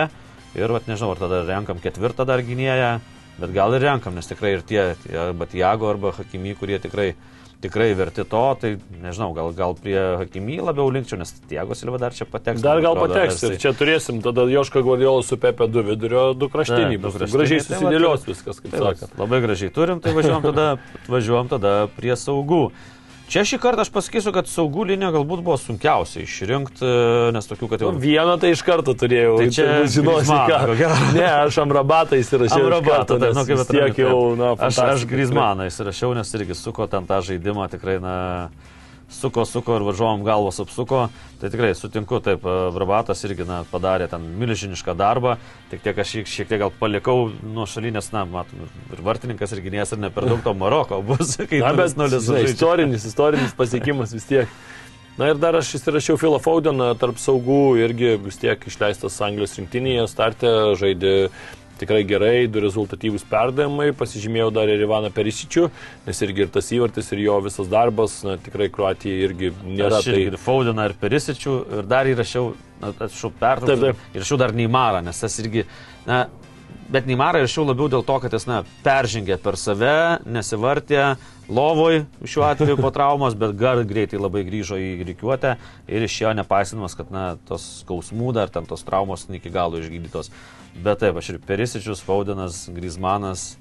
[0.56, 2.92] ir, va, nežinau, ar tada renkam ketvirtą dar gynėją,
[3.42, 7.14] bet gal ir renkam, nes tikrai ir tie, tie arba Tiago, arba Hakimy, kurie tikrai
[7.66, 8.70] tikrai verti to, tai
[9.02, 12.62] nežinau, gal, gal prie Hakimy labiau linkčiau, nes Tiago Silva dar čia pateks.
[12.62, 16.50] Dar gal atrodo, pateks ir čia turėsim tada Joška Guardiola su Pepe 2 vidurio, du
[16.52, 17.32] kraštiniai Taip, du bus.
[17.34, 19.16] Gražiai tai susidėlios tai- viskas, kaip Tai sakant.
[19.24, 20.68] labai gražiai turim, tai važiuojam tada,
[21.10, 22.62] važiuojam tada prie saugų.
[23.26, 26.86] Čia šį kartą aš pasakysiu, kad saugų linija galbūt buvo sunkiausia išrinkti,
[27.34, 27.90] nes tokių, kad jau...
[27.96, 29.40] Nu, Vieną tai iš karto turėjau.
[29.42, 30.60] Tai čia turbūt žinosi, ką.
[31.18, 32.68] Ne, aš Amrabatą įsirašiau.
[32.68, 35.08] Amrabatą, tai, nu, kaip vis tiek jau, na, Aš, aš.
[35.10, 38.16] Grizmaną įsirašiau, nes irgi suko ten tą žaidimą, tikrai, na,
[39.10, 41.06] suko, suko ir važiuovom galvos apsuko.
[41.42, 45.36] Tai tikrai sutinku, taip, Brabatas irgi, na, padarė ten milžinišką darbą,
[45.72, 48.64] tik tiek aš šiek, šiek tiek gal palikau nuo šalinės, na, matom,
[48.96, 52.22] ir vartininkas ir gynėjas ir ne per daug to Maroko bus, kai Na, bet 0
[52.22, 54.56] žinai, istorinis, istorinis pasiekimas vis tiek.
[55.16, 60.10] Na ir dar aš įsirašiau Filą Faudeną tarp saugų, irgi vis tiek išleistas Anglijos rinktinėje,
[60.12, 61.14] startė, žaidė
[61.80, 65.68] tikrai gerai, du rezultatyvūs perdavimai, pasižymėjau dar ir Ivaną Perisičių,
[66.08, 70.10] nes irgi ir tas įvartis, ir jo visas darbas, na tikrai Kroatija irgi nėra Aš
[70.10, 70.16] tai.
[70.16, 72.54] irgi ir Faudiną, ir Perisičių, ir dar įrašiau,
[72.86, 73.34] atsiprašau,
[73.68, 74.08] taip.
[74.16, 75.66] įrašiau dar Neimarą, nes tas irgi,
[76.08, 76.26] na,
[76.92, 81.16] bet Neimarą įrašiau labiau dėl to, kad jis, na, peržengė per save, nesivartė
[81.50, 85.56] lovoj šiuo atveju po traumos, bet gar greitai labai grįžo į reikiuotę
[85.92, 90.32] ir iš jo nepaisinamas, kad, na, tos skausmų dar ten tos traumos iki galo išgydytos.
[90.76, 93.56] Bet taip, aš ir Perisičius, Faudinas, Grizmanas,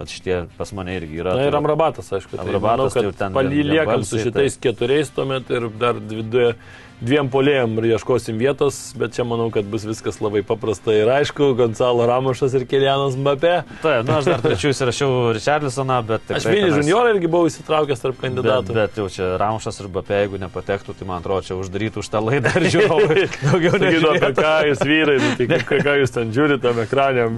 [0.00, 1.36] va šitie pas mane irgi yra.
[1.36, 2.36] Na ir tai- Amrabatas, aišku.
[2.36, 6.54] Tai Amrabatas, manau, tai kad ten paliliekam su šitais keturiais tuomet ir dar dvi, dvi,
[7.00, 11.54] dviem polėjom ir ieškosim vietos, bet čia manau, kad bus viskas labai paprasta ir aišku,
[11.56, 13.52] Gonzalo Ramošas ir Kelianas Mbappé.
[13.80, 16.28] Taip, nu aš dar trečių įsirašiau Richarlisoną, bet...
[16.28, 18.76] Aš tikrai Vinį tenais- Juniorą irgi buvau įsitraukęs tarp Bet, kandidatų.
[18.76, 22.20] bet jau čia Ramušas ir Bapė, jeigu nepatektų, tai man atrodo, čia uždarytų už tą
[22.20, 26.60] laidą ir žiūrovai daugiau Sakydavo, apie ką jūs vyrai, nu, tai ką, jūs ten žiūrite
[26.68, 27.28] tam ekranė.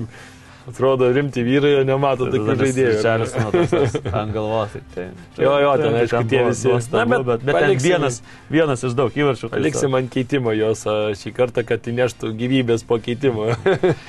[0.70, 2.90] Atrodo, rimti vyrai nemato tokių žaidėjų.
[2.92, 4.77] Richarlisonas ant galvos.
[4.94, 8.20] Tai, tai, Jo, jo, ten, aišku, tie visi- nuostabu, Na, bet bet, bet paliksim- vienas,
[8.53, 9.51] vienas iš daug įvarčių.
[9.51, 10.85] tai Paliksim ant keitimo jos
[11.18, 13.51] šį kartą, kad įneštų gyvybės po keitimo.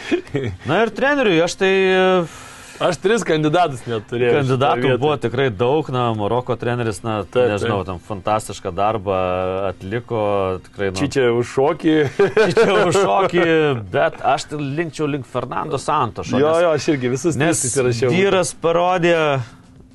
[0.70, 1.72] Na ir treneriui, aš tai
[2.84, 4.42] Aš tris kandidatus net turėjau.
[4.42, 7.94] kandidatų buvo tikrai daug, na, Maroko treneris, na, Taip, nežinau, taip.
[7.94, 9.16] tam fantastišką darbą
[9.70, 10.24] atliko,
[10.68, 11.96] tikrai, na, Čičia už šokį.
[12.58, 13.46] čia už šokį,
[13.94, 16.36] bet aš tai linkčiau link Fernando Santošo.
[16.42, 18.12] Jo, nes- jo, aš irgi visus Nes tris įsirašiau.
[18.12, 19.16] vyras parodė,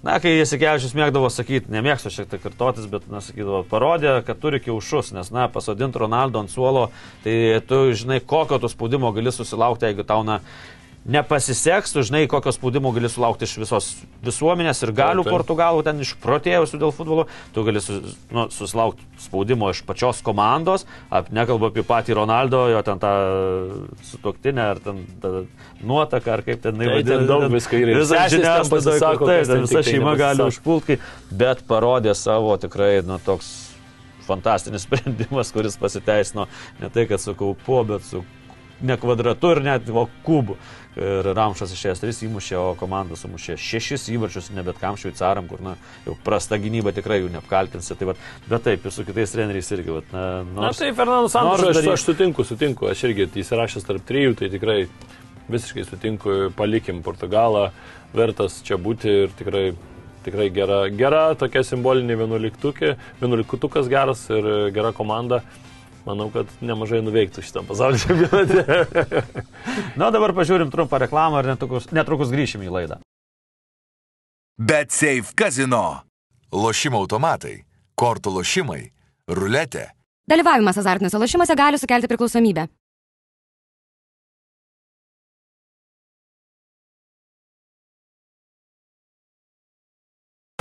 [0.06, 4.62] na, kai Jasikevičius mėgdavo sakyti, nemėgstu šiek tiek kartotis, bet, na, sakydavo, parodė, kad turi
[4.64, 6.88] kiaušus, nes, na, pasodinti Ronaldo ant suolo,
[7.26, 10.38] tai tu žinai, kokio tu spaudimo gali susilaukti, jeigu tau, na,
[11.04, 13.88] nepasiseks, žinai, kokio spaudimo gali sulaukti iš visos
[14.24, 15.36] visuomenės ir galių Taip, taip.
[15.36, 18.00] Portugalų, ten išprotėjusių dėl futbolo, tu gali su,
[18.34, 23.12] nu, susilaukti spaudimo iš pačios komandos, ap, nekalbu apie patį Ronaldo, jo ten tą
[24.10, 25.32] sutoktinę ar ten tą
[25.80, 27.94] nuotaką, ar kaip ten Tai ten daug visko yra.
[27.94, 30.52] Ir žiniasklaida, pasisako, taip, kas ten visa šeima gali nepasisako.
[30.52, 31.00] užpulti,
[31.44, 33.52] bet parodė savo tikrai, nu, toks
[34.28, 36.48] fantastinis sprendimas, kuris pasiteisino
[36.82, 38.24] ne tai, kad su kaupu, bet su
[38.80, 40.56] ne kvadratu ir net o kubu.
[40.98, 45.60] Ir Ramšas išėjęs 3 įmušė, o komanda sumušė 6 įvarčius, ne bet kam šveicaram, kur,
[45.62, 47.94] na, jau prasta gynyba tikrai jų neapkaltinsi.
[47.98, 51.62] Tai, vat, bet taip, su kitais treneriais irgi, vat, na, Na nors, tai Fernandas Santos,
[51.70, 54.80] aš, aš sutinku, sutinku, aš irgi įsirašęs tarp trijų, tai tikrai
[55.48, 57.68] visiškai sutinku, palikim Portugalą,
[58.16, 59.64] vertas čia būti ir tikrai,
[60.26, 65.42] tikrai gera, gera tokia simbolinė vienuoliktukė, vienuoliktukas geras ir gera komanda.
[66.08, 68.64] Manau, kad nemažai nuveiktų šitam pasaulio čempionate.
[70.00, 73.00] Na, dabar pažiūrim trumpą reklamą ir netrukus, netrukus grįšim į laidą.
[74.58, 76.00] Bet Safe Casino.
[76.48, 77.58] Lošimo automatai,
[77.98, 78.80] kortų lošimai,
[79.28, 79.90] ruletė.
[80.28, 82.64] Dalyvavimas azartiniuose lošimuose gali sukelti priklausomybę.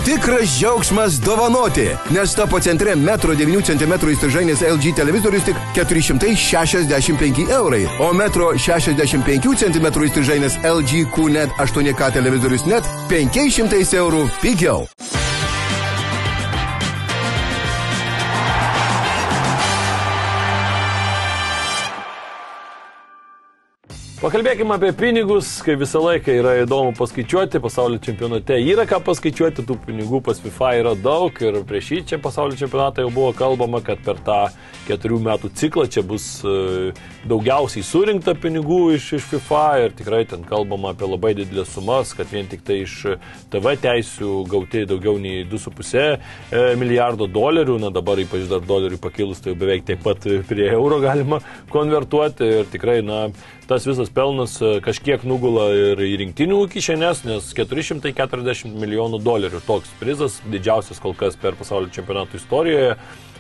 [0.08, 7.82] Tikras džiaugsmas dovanoti, nes topo centre metro 9 cm įstrižainės LG televizorius tik 465 eurai,
[8.00, 14.86] o metro 65 cm įstrižainės LG QNET 8K televizorius net 500 eurų pigiau.
[24.18, 29.76] Pakalbėkime apie pinigus, kai visą laiką yra įdomu paskaičiuoti, pasaulio čempionate yra ką paskaičiuoti, tų
[29.84, 34.02] pinigų pas FIFA yra daug ir prieš šį čia pasaulio čempionatą jau buvo kalbama, kad
[34.02, 34.40] per tą
[34.88, 36.96] keturių metų ciklą čia bus e,
[37.30, 42.34] daugiausiai surinkta pinigų iš, iš FIFA ir tikrai ten kalbama apie labai didelės sumas, kad
[42.34, 42.96] vien tik tai iš
[43.54, 49.46] TV teisių gauti daugiau nei 2,5 e, milijardo dolerių, na dabar ypač dar dolerių pakilus,
[49.46, 51.38] tai jau beveik taip pat prie euro galima
[51.70, 53.28] konvertuoti ir tikrai, na,
[53.68, 59.92] tas visas pelnas e, kažkiek nugula ir į rinktinių kišenės, nes 440 milijonų dolerių toks
[60.00, 62.96] prizas, didžiausias kol kas per pasaulio čempionatų istorijoje,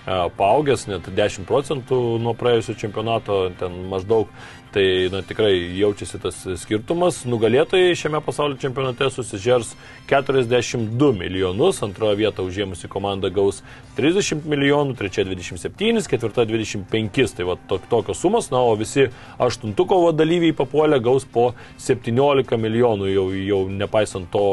[0.07, 4.29] paaugęs net 10 procentų nuo praėjusio čempionato, ten maždaug,
[4.71, 7.23] tai na, tikrai jaučiasi tas skirtumas.
[7.27, 9.73] Nugalėtojai šiame pasaulio čempionate susižers
[10.07, 13.63] 42 milijonus, antroje vietoje užėmusi komanda gaus
[13.99, 19.09] 30 milijonų, trečia 27, ketvirta 25, tai va to, tokios sumos, na, o visi
[19.43, 21.49] aštuntuko va dalyviai papuolę gaus po
[21.83, 24.47] 17 milijonų, jau, jau nepaisant to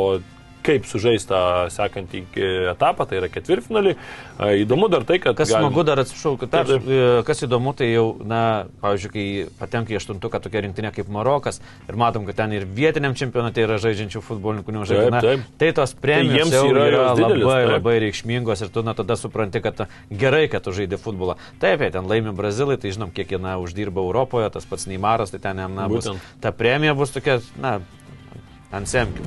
[0.65, 1.41] kaip sužaista
[1.75, 2.23] sekantį
[2.73, 3.97] etapą, tai yra ketvirtfinalį.
[4.39, 5.37] A, Įdomu dar tai, kad...
[5.39, 8.41] Kas galim- smagu dar atsiprašau, kad aš, e, kas įdomu, tai jau, na,
[8.83, 9.27] pavyzdžiui, kai
[9.61, 13.79] patenka į aštuntuką tokia rinktinė kaip Marokas ir matom, kad ten ir vietiniam čempionate yra
[13.83, 14.75] žaidžiančių futbolininkų
[15.25, 15.45] taip.
[15.61, 17.73] Tai tos premijos jiems jau yra yra, jos didelės, labai, taip.
[17.75, 21.37] labai reikšmingos ir tu na, tada supranti, kad gerai, kad tu žaidži futbolą.
[21.63, 25.35] Taip, jie ten laimi Brazilai, tai žinom, kiek jie na, uždirba Europoje, tas pats Neimaras,
[25.35, 26.33] tai ten na, bus, Būtent.
[26.45, 27.79] ta premija bus tokia, na,
[28.79, 29.25] ant semkių.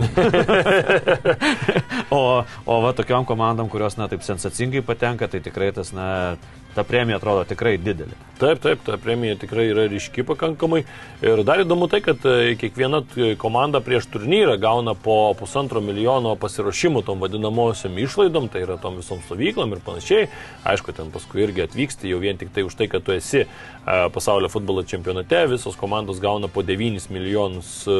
[2.18, 6.36] o, o va tokiom komandom, kurios, na, taip sensacingai patenka, tai tikrai tas, na,
[6.78, 8.14] ta premija atrodo tikrai didelė.
[8.38, 10.84] Taip, taip, ta premija tikrai yra ryški pakankamai.
[11.26, 16.36] Ir dar įdomu tai, kad e, kiekviena t- komanda prieš turnyrą gauna po pusantro milijono
[16.38, 20.28] pasiruošimų tom vadinamosiam išlaidom, tai yra tom visom stovyklom ir panašiai.
[20.70, 23.48] Aišku, ten paskui irgi atvyksti jau vien tik tai už tai, kad tu esi e,
[24.14, 27.98] pasaulio futbolo čempionate, visos komandos gauna po 9 milijonus e,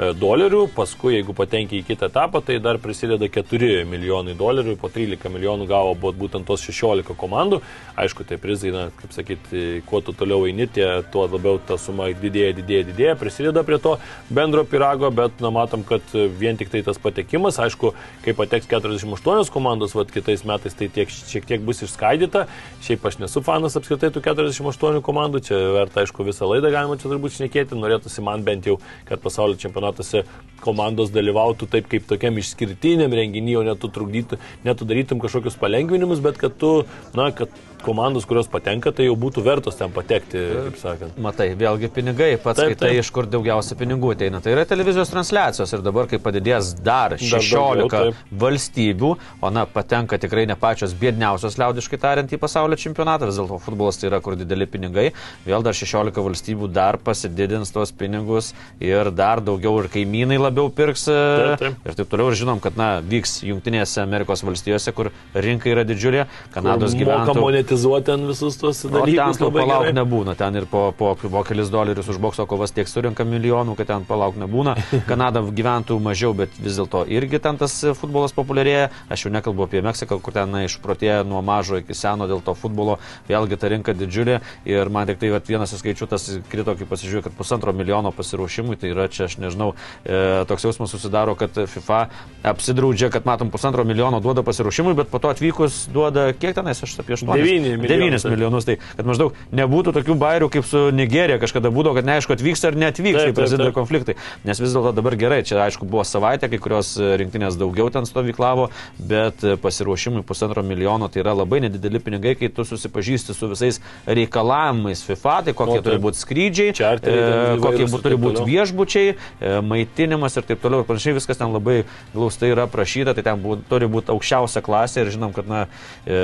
[0.00, 4.88] e, dolerių, paskui jeigu patenki į kitą etapą, tai dar prisideda 4 milijonai dolerių, po
[4.88, 7.60] 13 milijonų gavo būt- būtent tos 16 komandų.
[8.00, 12.06] Aišku, tai prizai, na, kaip sakyti, kuo tu toliau eini, tie, tuo labiau ta suma
[12.14, 13.96] didėja, didėja, didėja, prisideda prie to
[14.30, 19.50] bendro pirago, bet, na, matom, kad vien tik tai tas patekimas, aišku, kai pateks 48
[19.54, 22.46] komandos, vad kitais metais tai tiek, šiek tiek bus išskaidyta.
[22.84, 27.10] Šiaip aš nesu fanas apskritai tų 48 komandų, čia verta, aišku, visą laidą galima čia
[27.10, 30.24] turbūt šnekėti, norėtųsi man bent jau, kad pasaulio čempionatuose
[30.64, 36.40] komandos dalyvautų taip kaip tokiam išskirtiniam renginyje, o netu trukdytų, netu darytum kažkokius palengvinimus, bet
[36.40, 36.72] kad tu,
[37.16, 37.52] na, kad
[37.84, 41.18] komandos, kurios patenka, tai jau būtų vertos ten patekti, kaip sakant.
[41.20, 43.02] Matai, vėlgi pinigai, pats Taip, skaitai, taip.
[43.02, 44.40] iš kur daugiausia pinigų ateina.
[44.44, 48.22] Tai yra televizijos transliacijos ir dabar, kai padidės dar 16 daugiau, taip.
[48.44, 49.12] valstybių,
[49.44, 54.00] o na, patenka tikrai ne pačios biedniausios, liaudiškai tariant, į pasaulio čempionatą, vis dėlto futbolas
[54.00, 55.10] tai yra, kur dideli pinigai,
[55.46, 61.06] vėl dar 16 valstybių dar pasididins tuos pinigus ir dar daugiau ir kaimynai labiau pirks
[61.08, 61.88] e, Taip, taip.
[61.88, 62.30] ir taip toliau.
[62.32, 67.34] Ir žinom, kad, na, vyks Junktinėse Amerikos valstijose, kur rinka yra didžiulė, Kanados Moka
[67.74, 67.84] gyventojų.
[67.84, 69.40] monetizuoti ten visus tos O ten dalykus.
[69.40, 69.94] labai palauk gerai.
[69.94, 73.86] nebūna, ten ir po, po, po kelis dolerius už bokso kovas tiek surinka milijonų, kad
[73.86, 74.76] ten palauk nebūna.
[75.10, 78.90] Kanada gyventojų mažiau, bet vis dėlto irgi ten tas futbolas populiarėja.
[79.10, 82.98] Aš jau nekalbu apie Meksiką, kur ten išprotėja nuo mažo iki seno dėl to futbolo.
[83.28, 87.24] Vėlgi ta rinka didžiulė ir man tik tai vat, vienas skaičių tas krito, kai pasižiūrėjau,
[87.28, 92.08] kad pusantro milijono pasiruošimui, tai yra čia, aš nežinau, e, toks jausmas susidaro, kad FIFA
[92.44, 96.98] apsidraudžia, kad matom pusantro milijono duoda pasiruošimui, bet po to atvykus duoda kiek tenais, aš
[97.00, 97.26] apie 8.
[97.34, 98.24] 9 9 milijonus.
[98.24, 98.68] 9 milijonus.
[98.68, 102.78] Tai kad maždaug nebūtų tokių bairių kaip su Nigerija kažkada būdavo, kad neaišku, atvyks ar
[102.78, 104.16] neatvyks, Taip, tai taip, prasideda konfliktai.
[104.46, 108.68] Nes vis dėlto dabar gerai, čia aišku buvo savaitė, kai kurios rinktinės daugiau ten stovyklavo,
[108.98, 115.04] bet pasiruošimui pusantro milijono tai yra labai nedideli pinigai, kai tu susipažįsti su visais reikalavimais
[115.06, 119.54] FIFA, tai kokie O, turi būti skrydžiai, Čarteriai e, kokie ir turi būti viešbučiai, e,
[119.64, 120.82] maitinimas ir taip toliau.
[120.82, 121.82] Ir panašiai viskas ten labai
[122.14, 125.64] glaustai yra prašyta, tai ten bū, turi būti aukščiausia klasė ir žinom, kad na,
[126.06, 126.18] e,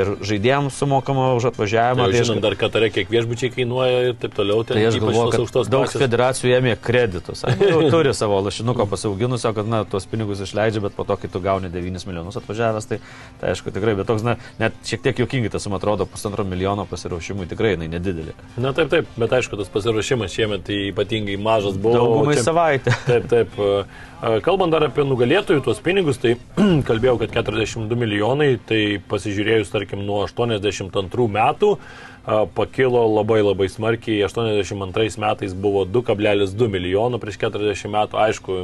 [0.00, 2.06] ir žaidėjams sumokama už atvažiavimą.
[2.06, 4.64] Tai tai žinom, dar Katare kiek viešbučiai kainuoja ir taip toliau.
[4.64, 6.02] Ten Tai aš galvoju, kad daug klasės.
[6.02, 7.44] federacijų ėmė kreditus.
[7.72, 11.40] Jau turi savo lašinuko pasiauginusio, kad na, tuos pinigus išleidžia, bet po to, kai tu
[11.44, 13.00] gauni 9 milijonus atvažiavęs, tai,
[13.40, 16.86] tai aišku tikrai, bet toks, na, net šiek tiek juokingai tas, man atrodo, pusantro milijono
[16.90, 18.36] pasiruošimui tikrai jinai nedidelė.
[18.60, 21.96] Na taip, taip, bet aišku, tas pasiruošimas šiemet tai ypatingai mažas buvo.
[21.98, 22.94] Daugumai Čia- savaitę.
[23.06, 23.58] Taip, taip.
[23.58, 23.84] e,
[24.20, 26.34] Kalbant dar apie nugalėtojų tuos pinigus, tai
[26.88, 31.76] kalbėjau, kad 42 milijonai, tai pasižiūrėjus, tarkim, nuo 82 metų
[32.54, 34.20] pakilo labai labai smarkiai.
[34.28, 38.20] 82 metais buvo 2,2 milijono prieš 40 metų.
[38.20, 38.58] Aišku,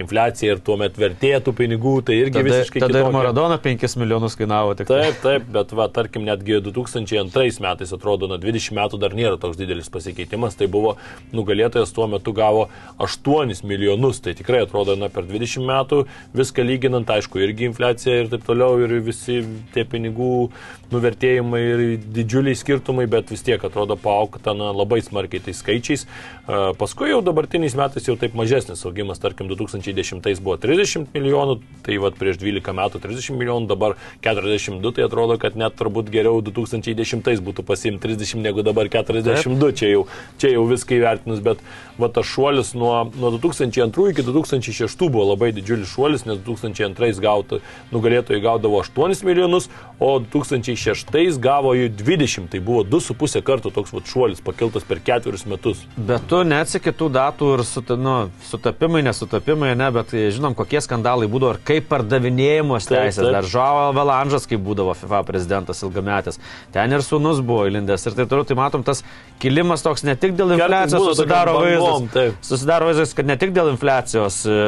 [0.00, 3.16] infliacija ir tuo metu vertėtų pinigų, tai irgi Tada, visiškai tada ir kitokia.
[3.16, 4.88] Maradona 5 milijonus kainavo tik.
[4.88, 5.00] tai.
[5.06, 9.58] Taip, taip, bet va, tarkim, netgi 2002 metais, atrodo, na 20 metų dar nėra toks
[9.60, 10.96] didelis pasikeitimas, tai buvo
[11.36, 12.68] nugalėtojas tuo metu gavo
[13.02, 16.04] 8 milijonus, tai tikrai atrodo, na per 20 metų
[16.36, 19.42] viską lyginant, aišku, irgi infliacija ir taip toliau, ir visi
[19.74, 20.48] tie pinigų
[20.92, 26.06] nuvertėjimai ir didžiuliai skirtumai, bet vis tiek atrodo paaukta na, labai smarkiai tais skaičiais.
[26.48, 32.00] E, Paskui jau dabartiniais metais jau taip mažesnis augimas, tarkim, 2010 buvo 30 milijonų, tai
[32.02, 37.22] vad prieš 12 metų 30 milijonų, dabar 42, tai atrodo, kad net turbūt geriau 2010
[37.46, 40.00] būtų pasimti 30 negu dabar 42, čia jau,
[40.42, 41.62] čia jau viską įvertinus, bet
[42.02, 47.60] va tas šuolis nuo, nuo 2002 iki 2006 buvo labai didžiulis šuolis, nes 2002 gautų,
[47.94, 49.70] nugalėtojai gaudavo 8 milijonus,
[50.02, 55.46] o 2006 gavo jų 20, tai buvo 2,5 kartų toks va šuolis pakiltas per ketverius
[55.46, 55.86] metus.
[55.94, 58.14] Bet tu neatsikė tų datų ir suta, nu,
[58.48, 63.28] sutapimai, nesutapimai, ne, bet e, žinom, kokie skandalai būdavo ir kaip pardavinėjimos teisės.
[63.34, 66.40] Dar Žao Velandžas, kaip būdavo FIFA prezidentas ilgametis.
[66.72, 68.48] Ten ir sunus buvo įlindęs ir taip toliau.
[68.48, 69.04] Tai matom, tas
[69.42, 72.40] kilimas toks ne tik dėl infliacijos susidaro vaizdas.
[72.48, 74.58] Susidaro vaizdas, kad ne tik dėl infliacijos e,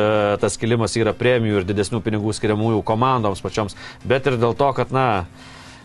[0.44, 4.92] tas kilimas yra premijų ir didesnių pinigų skiriamųjų komandoms pačioms, bet ir dėl to, kad,
[4.92, 5.08] na,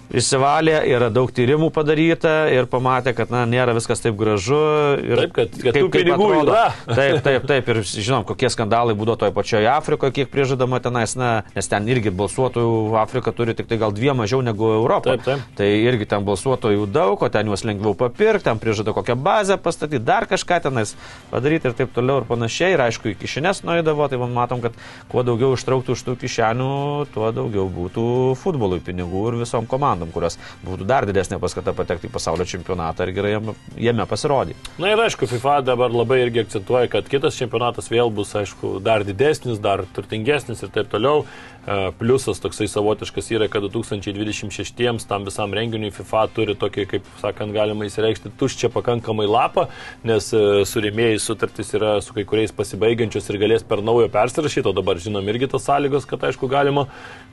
[0.10, 4.58] Išsivalė, yra daug tyrimų padaryta ir pamatė, kad na, nėra viskas taip gražu.
[5.06, 6.54] Taip, kad- kad tų pinigų atrodo.
[6.56, 6.64] yra.
[7.00, 7.68] Taip, taip, taip.
[7.70, 12.10] Ir žinom, kokie skandalai būdavo toje pačioje Afrikoje, kiek prižadama tenais, na, nes ten irgi
[12.10, 15.14] balsuotojų Afrika turi tik tai gal dviem mažiau negu Europą.
[15.20, 15.44] Taip, taip.
[15.60, 20.02] Tai irgi ten balsuotojų daug, o ten juos lengviau papirkti, ten prižada kokią bazę pastatyti,
[20.02, 20.96] dar kažką tenais
[21.30, 22.74] padaryti ir taip toliau ir panašiai.
[22.74, 24.74] Ir aišku, į kišenės nuėdavo, tai man matom, kad
[25.12, 26.72] kuo daugiau ištrauktų iš tų kišenių,
[27.14, 28.08] tuo daugiau būtų
[28.42, 33.14] futbolui pinigų ir visom komandom, kurios būtų dar didesnė paskata patekti į pasaulio čempionatą ir
[33.18, 33.34] gerai
[33.76, 34.58] jame, pasirodyti.
[34.80, 39.04] Na ir aišku, FIFA dabar labai irgi akcentuoja, kad kitas čempionatas vėl bus, aišku, dar
[39.08, 41.26] didesnis, dar turtingesnis ir taip toliau.
[41.68, 47.54] E, Pliusas toksai savotiškas yra, kad 2026 tam visam renginiui FIFA turi tokį, kaip sakant,
[47.54, 49.68] galima įsireikšti, tuščią pakankamai lapą,
[50.08, 54.70] nes e, su rėmėjais sutartys yra su kai kuriais pasibaigiančios ir galės per naujo persirašyti,
[54.72, 56.88] o dabar žinom irgi tas sąlygos, kad aišku galima,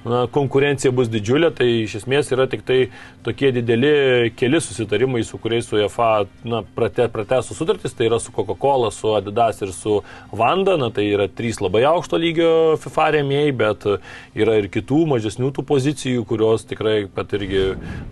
[0.07, 2.79] na, konkurencija bus didžiulė, tai iš esmės yra tik tai
[3.27, 6.11] tokie dideli keli susitarimai, su kuriais UEFA
[6.47, 9.99] na, prate, pratęsų sutartys, tai yra su Coca-Cola, su Adidas ir su
[10.31, 12.51] Vanda, na, tai yra trys labai aukšto lygio
[12.83, 13.89] FIFA rėmėjai, bet
[14.39, 17.65] yra ir kitų mažesnių tų pozicijų, kurios tikrai pat irgi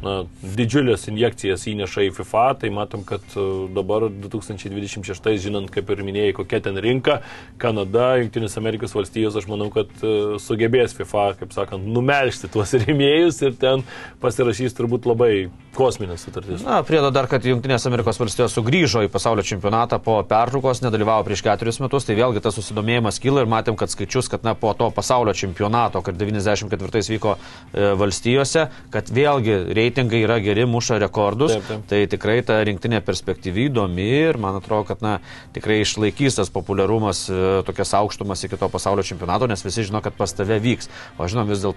[0.04, 6.04] na, didžiulės injekcijas įneša į FIFA, tai matom, kad e, dabar 2026, žinant, kaip ir
[6.07, 7.20] minėjai, kokia ten rinka,
[7.62, 13.42] Kanada, Junktinės Amerikos valstijos, aš manau, kad e, sugebės FIFA, kaip sakant, numelžti tuos rėmėjus
[13.47, 13.85] ir ten
[14.25, 15.35] pasirašys turbūt labai
[15.75, 16.62] kosminės sutartys.
[16.64, 21.42] Na, priedo dar, kad Junktinės Amerikos valstijos sugrįžo į pasaulio čempionatą po pertraukos, nedalyvavo prieš
[21.44, 24.88] keturis metus, tai vėlgi tas susidomėjimas kyla ir matėm, kad skaičius, kad na, po to
[24.94, 31.66] pasaulio čempionato, kad 94 vyko e, valstijose, kad vėlgi reitingai yra geri, muša rekordus, Taip,
[31.66, 31.85] taip.
[31.90, 35.16] tai tikrai ta rinktinė perspektyvi, įdomi ir man atrodo, kad na,
[35.57, 40.14] tikrai išlaikys tas populiarumas e, tokias aukštumas iki to pasaulio čempionato, nes visi žino, kad
[40.14, 40.90] pas tave vyks.
[41.18, 41.73] O žinom, vis dėlto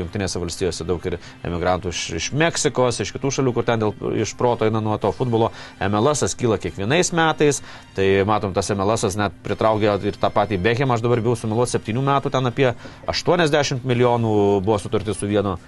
[0.00, 4.32] Junktinėse valstijose daug ir emigrantų iš, iš Meksikos, iš kitų šalių, kur ten dėl, iš
[4.38, 5.52] proto eina nuo to futbolo.
[5.82, 7.60] MLS kyla kiekvienais metais,
[7.96, 12.04] tai matom, tas MLS net pritraukė ir tą patį Bekemą, aš dabar bijau sumiluoti 7
[12.08, 12.72] metų, ten apie
[13.06, 15.58] 80 milijonų buvo sutarti su vienu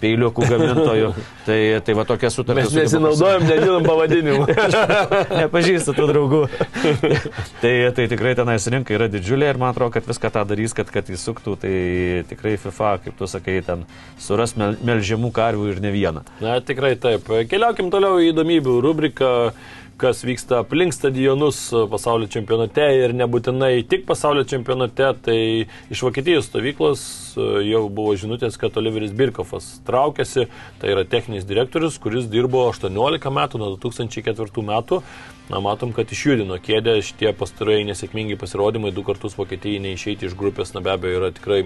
[0.00, 1.10] peiliukų gamintojų.
[1.48, 2.70] tai, tai va tokia sutartis.
[2.72, 4.46] Mes nesinaudojam, nežinom pavadinimų.
[5.42, 6.42] Nepažįstu tų draugų.
[7.62, 10.92] tai, tai tikrai tenais rinka yra didžiulė ir man atrodo, kad viską tą darys, kad,
[10.94, 11.56] kad įsuktų.
[11.62, 11.74] Tai
[12.30, 13.84] tikrai FIFA, kaip tu sakai, ten
[14.22, 16.24] suras mel, melžiamų karvių ir ne vieną.
[16.44, 17.28] Na, tikrai taip.
[17.50, 19.32] Keliaukim toliau į įdomybių rubriką
[19.98, 21.58] kas vyksta aplink stadionus
[21.90, 25.38] pasaulio čempionate ir nebūtinai tik pasaulio čempionate, tai
[25.90, 27.02] iš Vokietijos stovyklos
[27.34, 30.46] e, jau buvo žinutės, kad Oliveris Birkofas traukiasi,
[30.78, 35.02] tai yra techninis direktorius, kuris dirbo 18 metų, nuo 2004 metų.
[35.48, 40.74] Na, matom, kad išjudino kėdę šitie pastarai nesėkmingi pasirodymai, du kartus Vokietijai neišeiti iš grupės,
[40.76, 41.64] na be abejo, yra tikrai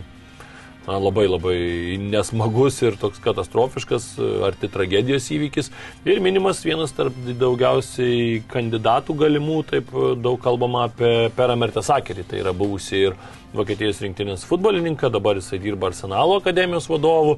[0.86, 4.16] labai labai nesmagus ir toks katastrofiškas,
[4.46, 5.70] arti tragedijos įvykis.
[6.04, 12.52] Ir minimas vienas tarp daugiausiai kandidatų galimų, taip daug kalbama apie Perą Mertesakerį, tai yra
[12.52, 13.16] buvusi ir
[13.52, 17.36] Vokietijos rinktinės futbolininką, dabar jisai dirba Arsenalo akademijos vadovu.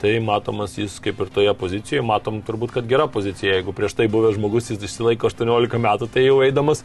[0.00, 3.54] Tai matomas jis kaip ir toje pozicijoje, matom turbūt, kad gera pozicija.
[3.56, 6.82] Jeigu prieš tai buvęs žmogus jis išsilaiko 18 metų, tai jau eidamas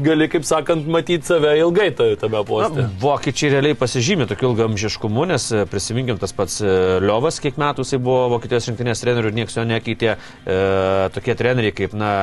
[0.00, 2.86] gali, kaip sakant, matyti save ilgai tame poste.
[2.86, 6.72] Na, vokiečiai realiai pasižymė tokiu ilgamžiškumu, nes e, prisiminkim tas pats e,
[7.04, 10.16] Liovas, kiek metų jisai buvo Vokietijos rinktinės trenerių ir niekas jo nekeitė.
[10.16, 10.56] E,
[11.14, 12.14] tokie treneriai kaip, na,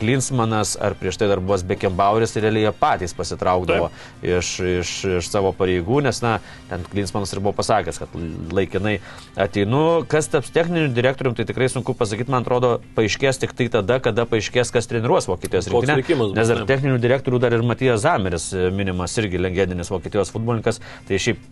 [0.00, 3.92] Klinsmanas ar prieš tai dar buvęs Beckenbaueris, tai realiai jie patys pasitraukdavo
[4.26, 6.36] iš, iš, iš savo pareigų, nes, na,
[6.72, 8.20] ten Klinsmanas ir buvo pasakęs, kad
[8.56, 8.98] laikinai
[9.46, 13.68] ateinu Nu, kas taps techniniu direktoriumi, tai tikrai sunku pasakyti, man atrodo, paaiškės tik tai
[13.72, 16.00] tada, kada paaiškės, kas treniruos Vokietijos rinktinę.
[16.36, 20.80] Nes dar techninių direktorių dar ir Matijas Zameris e, minimas, irgi legendinis Vokietijos futbolininkas.
[21.08, 21.42] Tai šiaip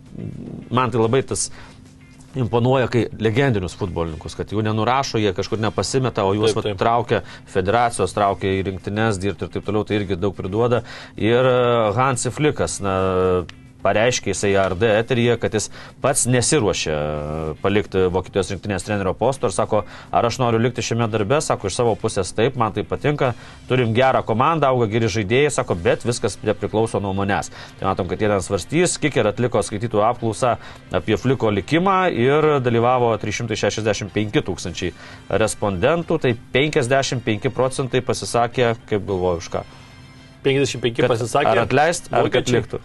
[0.75, 1.51] man tai labai tas
[2.35, 6.79] imponuoja, kai legendinius futbolininkus, kad jų nenurašo, jie kažkur nepasimeta, o juos taip, taip.
[6.81, 7.21] traukia
[7.51, 10.83] federacijos, traukia į rinktinės dirbti ir taip toliau, tai irgi daug priduoda.
[11.21, 11.61] Ir e,
[11.99, 12.97] Hansi Flikas, na,
[13.85, 15.69] pareiškė jisai ARD eteryje, kad jis
[16.03, 16.97] pats nesiruošia
[17.63, 21.79] palikti Vokietijos rinktinės trenerio posto ir sako, ar aš noriu likti šiame darbe, sako, iš
[21.79, 23.33] savo pusės taip, man tai patinka,
[23.69, 27.53] turim gerą komandą, auga geri žaidėjai, sako, bet viskas priklauso nuo manęs.
[27.79, 30.57] Tai matom, kad jie ten svarstys, Kiker atliko skaitytų apklausą
[30.95, 34.93] apie Fliko likimą ir dalyvavo 365 tūkstančiai
[35.45, 39.65] respondentų, tai 55 procentai pasisakė, kaip galvoju, už ką.
[40.45, 41.53] 55 pasisakė.
[41.55, 42.81] Ar atleist, ar kad liktų.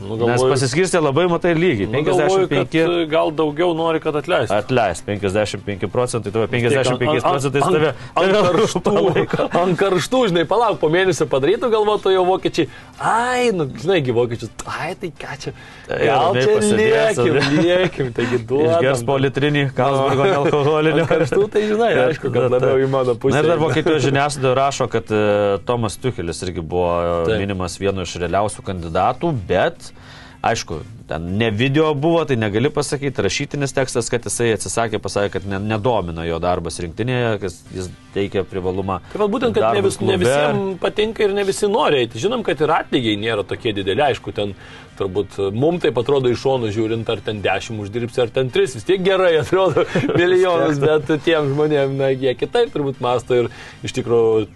[0.00, 1.88] Nu, galvoju, Nes pasiskirstė labai matai lygiai.
[1.90, 2.72] Nu, 55.
[2.72, 4.56] Galvoju, gal daugiau nori, kad atleistų.
[4.56, 7.92] Atleis 55 procentai, tave 55 procentai tave.
[8.20, 8.94] Ant karštų,
[9.62, 12.70] ant karštų, žinai, palauk, po mėnesio padarytų, galvotų jau vokiečiai.
[12.96, 15.54] Ai, nu, žinai, vokiečius, ai, tai ką čia.
[15.90, 18.78] Tai gal čia liekim, liekim, taigi duoda.
[18.78, 21.06] Išgers po litrinį, Kalsburgo nealkoholinio.
[21.12, 23.36] Karštų, tai žinai, aišku, kad labiau į mano pusę.
[23.36, 27.36] Na ir dar Vokietijos žiniasklaida rašo, kad uh, Tomas Tuchelis irgi buvo Taip.
[27.42, 29.89] minimas vienu iš realiausių kandidatų, bet
[30.40, 35.48] Aišku, ten ne video buvo, tai negali pasakyti, rašytinis tekstas, kad jisai atsisakė, pasakė, kad
[35.52, 39.02] ne, nedomina jo darbas rinktinėje, kad jis teikia privalumą.
[39.12, 42.22] Tai vat būtent, kad ne, vis, ne visiems patinka ir ne visi nori eiti.
[42.24, 44.56] Žinom, kad ir atlygiai nėra tokie dideli, aišku, ten
[45.00, 48.86] turbūt mums taip atrodo iš šonų žiūrint, ar ten 10 uždirbsi, ar ten 3, vis
[48.86, 49.84] tiek gerai atrodo
[50.20, 53.50] milijonus, bet tiem žmonėms, na, jie kitaip turbūt masto ir
[53.86, 54.46] iš tikrųjų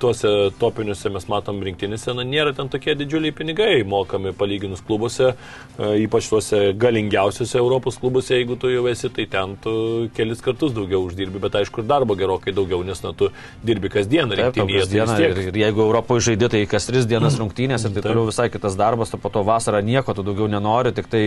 [0.00, 5.90] tuose topiniuose mes matom rinktinėse, na, nėra ten tokie didžiuliai pinigai mokami palyginus klubuose, e,
[6.04, 9.74] ypač tuose galingiausiuose Europos klubuose, jeigu tu jau esi, tai ten tu
[10.16, 13.32] kelis kartus daugiau uždirbi, bet aišku ir darbo gerokai daugiau, nes na, tu
[13.66, 14.86] dirbi kasdieną rinktinėje.
[15.08, 18.48] Tai ir, ir jeigu Europoje žaidži, tai kas 3 dienas rungtynės ir tai toliau visai
[18.52, 21.24] kitas darbas, o po to vasarą nieko tu daugiau nenori, tik tai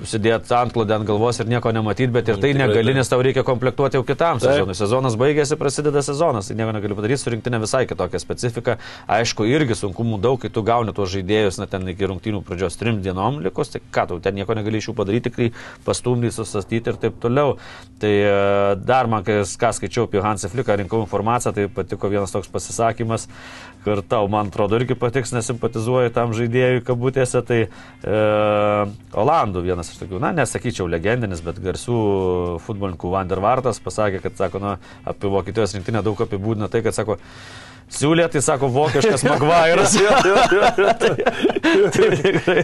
[0.00, 3.98] užsidėti antklodę ant galvos ir nieko nematyti, bet ir tai negali, nes tau reikia komplektuoti
[3.98, 4.48] jau kitam Taip.
[4.48, 4.76] sezonui.
[4.78, 8.76] Sezonas baigėsi, prasideda sezonas, tai nieko negali padaryti, surinkti ne visai kitokią specifiką.
[9.18, 13.02] Aišku, irgi sunkumų daug, kai tu gauni tuos žaidėjus, na ten iki rungtynių pradžios trim
[13.04, 15.50] dienom likus, tai ką tau ten nieko negali iš jų padaryti, kai
[15.86, 17.58] pastumdys, susastyti ir taip toliau.
[18.00, 18.34] Tai e,
[18.80, 23.28] dar man, kai ką skaičiau apie Hansą Fliką, rinkau informaciją, tai patiko vienas toks pasisakymas,
[23.84, 28.20] kur tau, man atrodo, irgi patiks, nesimpatizuoju tam žaidėjui kabutėse, tai e,
[29.20, 31.96] Olandų vienas iš tokių, na, nesakyčiau legendinis, bet garsių
[32.66, 34.76] futbolininkų Vandervartas pasakė, kad, sako, na,
[35.08, 37.18] apie Vokietijos rinktinę daug apibūdina tai, kad, sako,
[37.90, 39.96] Siūlė, tai sako vokiškas Magvairas.
[41.94, 42.62] tai tikrai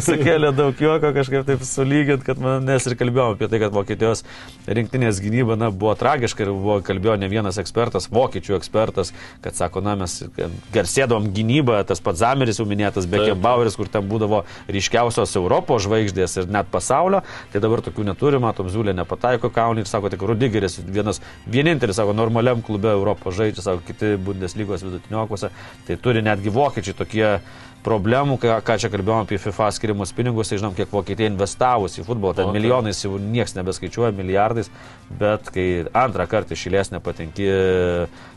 [0.00, 4.24] sukėlė daug juoko kažkaip taip sulygint, kad mes ir kalbėjome apie tai, kad Vokietijos
[4.64, 9.12] rinktinės gynyba na, buvo tragiška ir buvo kalbėjo ne vienas ekspertas, vokiečių ekspertas,
[9.44, 10.16] kad sako, na mes
[10.72, 14.42] garsėdom gynybą, tas pats Zameris jau minėtas, Bekebaueris, kur ten būdavo
[14.72, 17.20] ryškiausios Europos žvaigždės ir net pasaulio,
[17.52, 21.20] tai dabar tokių neturime, Tom Zulė nepataiko kaunį ir sako, tik Rudigeris vienas
[21.50, 25.52] vienintelis, sako, normaliam klube Europos žaidžia, sako, kiti Bundesliga lygos vidutiniokose,
[25.88, 27.28] tai turi netgi vokiečiai tokie
[27.82, 32.04] problemų, ką, ką čia kalbėjome apie FIFA skirimus pinigus, tai žinom, kiek Vokietija investavus į
[32.06, 32.56] futbolą, ten O, taip.
[32.56, 34.70] milijonais jau niekas nebeskaičiuoja, milijardais,
[35.18, 35.66] bet kai
[35.98, 37.48] antrą kartą išėlės nepatenki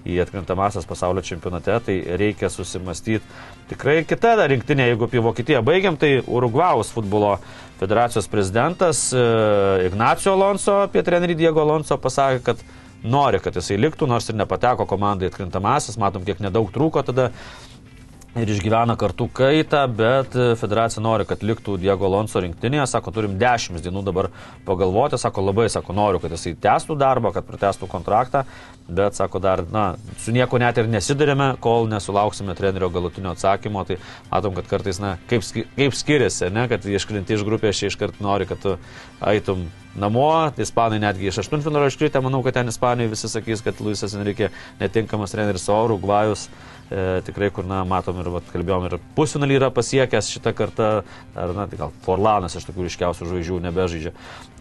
[0.05, 3.23] į atkrintamasias pasaulio čempionate, tai reikia susimastyti.
[3.69, 7.35] Tikrai kita rinktinė, jeigu apie Vokietiją baigiam, tai Urugvaus futbolo
[7.79, 9.21] federacijos prezidentas e,
[9.89, 12.61] Ignacio Alonso apie trenerį Diego Alonso pasakė, kad
[13.05, 17.31] nori, kad jisai liktų, nors ir nepateko komandai atkrintamasis, matom, kiek nedaug trūko tada
[18.35, 23.37] ir išgyvena kartu kaitą, bet e, federacija nori, kad liktų Diego Alonso rinktinėje, sako, turim
[23.39, 24.29] 10 dienų dabar
[24.67, 28.43] pagalvoti, sako, labai, sako, noriu, kad jisai tęstų darbą, kad pratestų kontraktą,
[28.89, 29.85] bet, sako, dar, na,
[30.21, 33.97] su nieko net ir nesidarėme, kol nesulauksime trenerio galutinio atsakymo, tai
[34.33, 35.47] matom, kad kartais, na, kaip,
[35.79, 38.75] kaip skiriasi, ne, kad iškrinti iš grupės, čia iškart nori, kad tu
[39.31, 39.65] eitum
[39.95, 44.13] namo, tai ispanai netgi iš aštuntfinalio iškritę, manau, kad ten ispanai visi sakys, kad Luisas
[44.19, 46.49] Enrique netinkamas treneris, o Urugvajus
[46.89, 50.89] e, tikrai, kur, na, matom ir, vat, kalbėjom, ir pusfinalį yra pasiekęs šitą kartą,
[51.35, 54.13] ar, na, tai gal Forlanas iš tokių ryškiausių žvaigždžių nebežaidžia.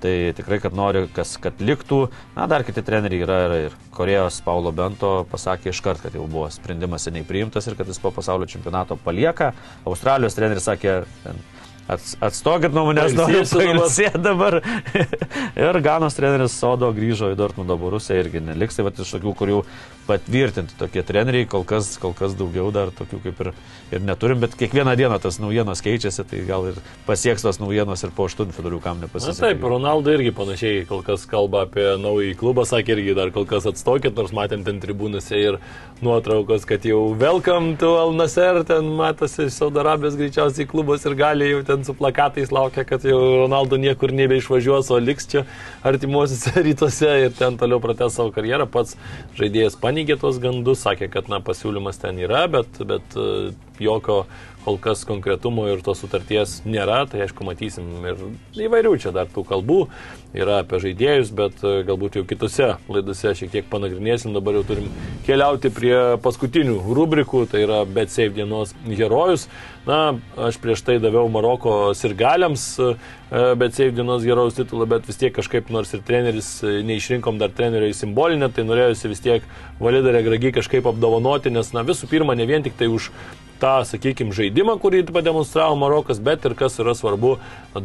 [0.04, 2.00] Tai tikrai, kad nori, kas, kad liktų,
[2.36, 6.50] na, dar kiti treneriai yra ir, ir Korejos Paulo Bento pasakė iškart, kad jau buvo
[6.52, 9.52] sprendimas seniai priimtas ir kad jis po pasaulio čempionato palieka.
[9.88, 11.40] Australijos treneris sakė, ten,
[11.84, 14.60] Ats, atstokit nuo manęs, Pailsėsiu dabar.
[15.66, 18.78] ir Ganos treneris Sodo grįžo į Dortmundo Borusiją irgi neliks.
[18.78, 19.58] Tai va iš tokių, kurių
[20.08, 23.50] patvirtinti tokie treneriai, kol kas, kol kas daugiau dar tokių kaip ir,
[23.96, 28.12] ir neturim, bet kiekvieną dieną tas naujienos keičiasi, tai gal ir pasieks tos naujienos ir
[28.16, 29.40] po aštuntfinalių, kam Na nepasisekė.
[29.40, 33.68] taip, Ronaldo irgi panašiai kol kas kalba apie naują klubą, sakė irgi dar kol kas
[33.70, 35.60] atstokit, nors matėm ten tribūnose ir
[36.04, 41.16] nuotraukos, kad jau welcome to Al Nasser, ten matosi iš Saudo Arabijos greičiausiai klubas ir
[41.16, 45.44] gali jau ten su plakatais laukia, kad jau Ronaldo niekur nebeišvažiuos, o liks čia
[45.82, 48.68] artimuosiuose rytuose ir ten toliau pratęs savo karjerą.
[48.70, 48.94] Pats
[49.40, 54.24] žaidėjas paneigė tuos gandus, sakė, kad na, pasiūlymas ten yra, bet, bet e, jokio
[54.64, 58.20] kol kas konkretumo ir tos sutarties nėra, tai aišku matysim ir
[58.64, 59.82] įvairių čia dar tų kalbų
[60.34, 64.88] yra apie žaidėjus, bet e, galbūt jau kitose laidose šiek tiek panagrinėsim, dabar jau turim
[65.28, 65.94] keliauti prie
[66.24, 69.46] paskutinių rubrikų, tai yra Bet Save dienos herojus.
[69.84, 72.94] Na, aš prieš tai daviau Maroko sirgaliams e,
[73.58, 77.52] Bet Save dienos herojus titulą, bet vis tiek kažkaip nors ir treneris e, neišrinkom dar
[77.52, 79.48] trenerio į simbolinę, tai norėjusi vis tiek
[79.82, 83.10] Validarę Gragi kažkaip apdovanoti, nes na visų pirma ne vien tik tai už
[83.60, 87.36] tą, sakykime, žaidimą, kurį pademonstravo Marokas, bet ir kas yra svarbu,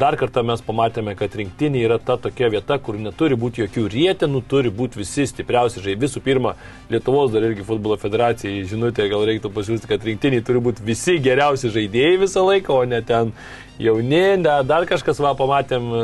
[0.02, 4.41] dar kartą mes pamatėme, kad rinktinė yra ta tokia vieta, kur neturi būti jokių rietenų,
[4.50, 6.02] turi būti visi stipriausi žaidėjai.
[6.06, 6.56] Visų pirma,
[6.89, 11.70] Lietuvos dar irgi futbolo federacijai žinutė gal reiktų pasiūsti, kad rinktiniai turi būti visi geriausi
[11.70, 13.34] žaidėjai visą laiką, o ne ten
[13.80, 16.02] jauni, da, dar kažkas, va, pamatėm, e,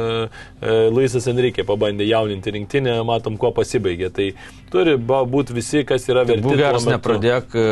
[0.64, 4.08] e, Luisas Enrique pabandė jauninti rinktinę, matom, kuo pasibaigė.
[4.16, 4.28] Tai
[4.72, 6.44] turi būti visi, kas yra verti.
[6.46, 6.96] Būk geras, tuo metu.
[6.96, 7.66] nepradėk e,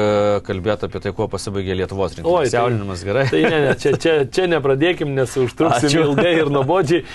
[0.44, 2.52] kalbėti apie tai, kuo pasibaigė Lietuvos Oi, rinktinės.
[2.52, 3.26] tai- Jauninimas gerai.
[3.32, 6.04] Tai ne, ne, čia, čia, čia nepradėkim, nes užtruksim Ačiū.
[6.10, 7.06] ilgai ir nuobodžiai,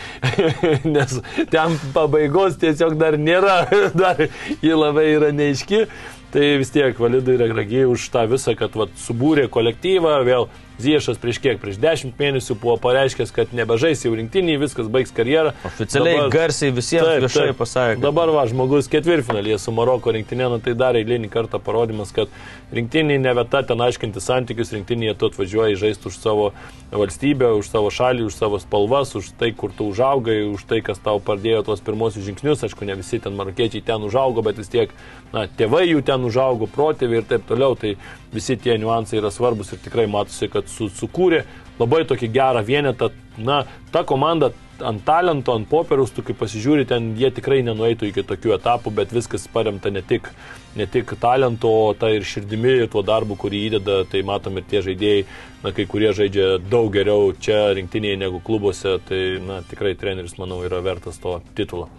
[0.97, 1.19] nes
[1.53, 3.67] ten pabaigos tiesiog dar nėra,
[4.03, 4.25] dar
[4.63, 5.85] ji labai yra neiški.
[6.33, 11.19] Tai vis tiek validai yra gragiai už tą visą, kad vat, subūrė kolektyvą, vėl Ziešas
[11.19, 15.51] prieš kiek, prieš dešimt mėnesių buvo pareiškęs, kad nebežais jau rinktinį, viskas baigs karjerą.
[15.67, 18.01] Oficialiai Dabar- garsiai visiems Taip, viešai pasakė.
[18.05, 22.31] Dabar va, žmogus ketvirtfinalėje su Maroko rinktinė, nu, tai dar eilinį kartą parodimas, kad
[22.75, 26.53] rinktinė ne vieta ten aiškinti santykius, rinktinėje tu atvažiuoji žaisti už savo
[26.93, 31.01] valstybę, už savo šalį, už savo spalvas, už tai, kur tu užaugai, už tai, kas
[31.03, 32.65] tau pradėjo tuos pirmosius žingsnius.
[32.65, 34.95] Aišku, ne visi ten marokiečiai ten užaugo, bet vis tiek,
[35.35, 37.77] na, tėvai jų ten užaugo, protėviai ir taip toliau.
[37.77, 37.97] Tai
[38.33, 41.45] visi tie niuansai yra svarbus ir tikrai matosi, kad su, sukūrė
[41.79, 43.13] labai tokį gerą vienetą.
[43.39, 43.63] Na,
[43.93, 44.51] ta komanda
[44.85, 49.15] ant talento, ant popieriaus, tu kai pasižiūri, ten jie tikrai nenueitų iki tokių etapų, bet
[49.15, 50.31] viskas paremta ne tik,
[50.79, 54.67] ne tik talento, o tai ir širdimi, ir tuo darbu, kurį įdeda, tai matom ir
[54.71, 55.27] tie žaidėjai,
[55.65, 60.63] na, kai kurie žaidžia daug geriau čia rinktinėje negu klubuose, tai, na, tikrai treneris, manau,
[60.67, 61.91] yra vertas to titulo.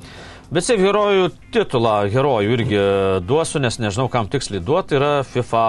[0.50, 2.78] Bet šiaip herojų titulą, herojų irgi
[3.22, 5.66] duosiu, nes nežinau, kam tiksliai duoti, yra FIFA,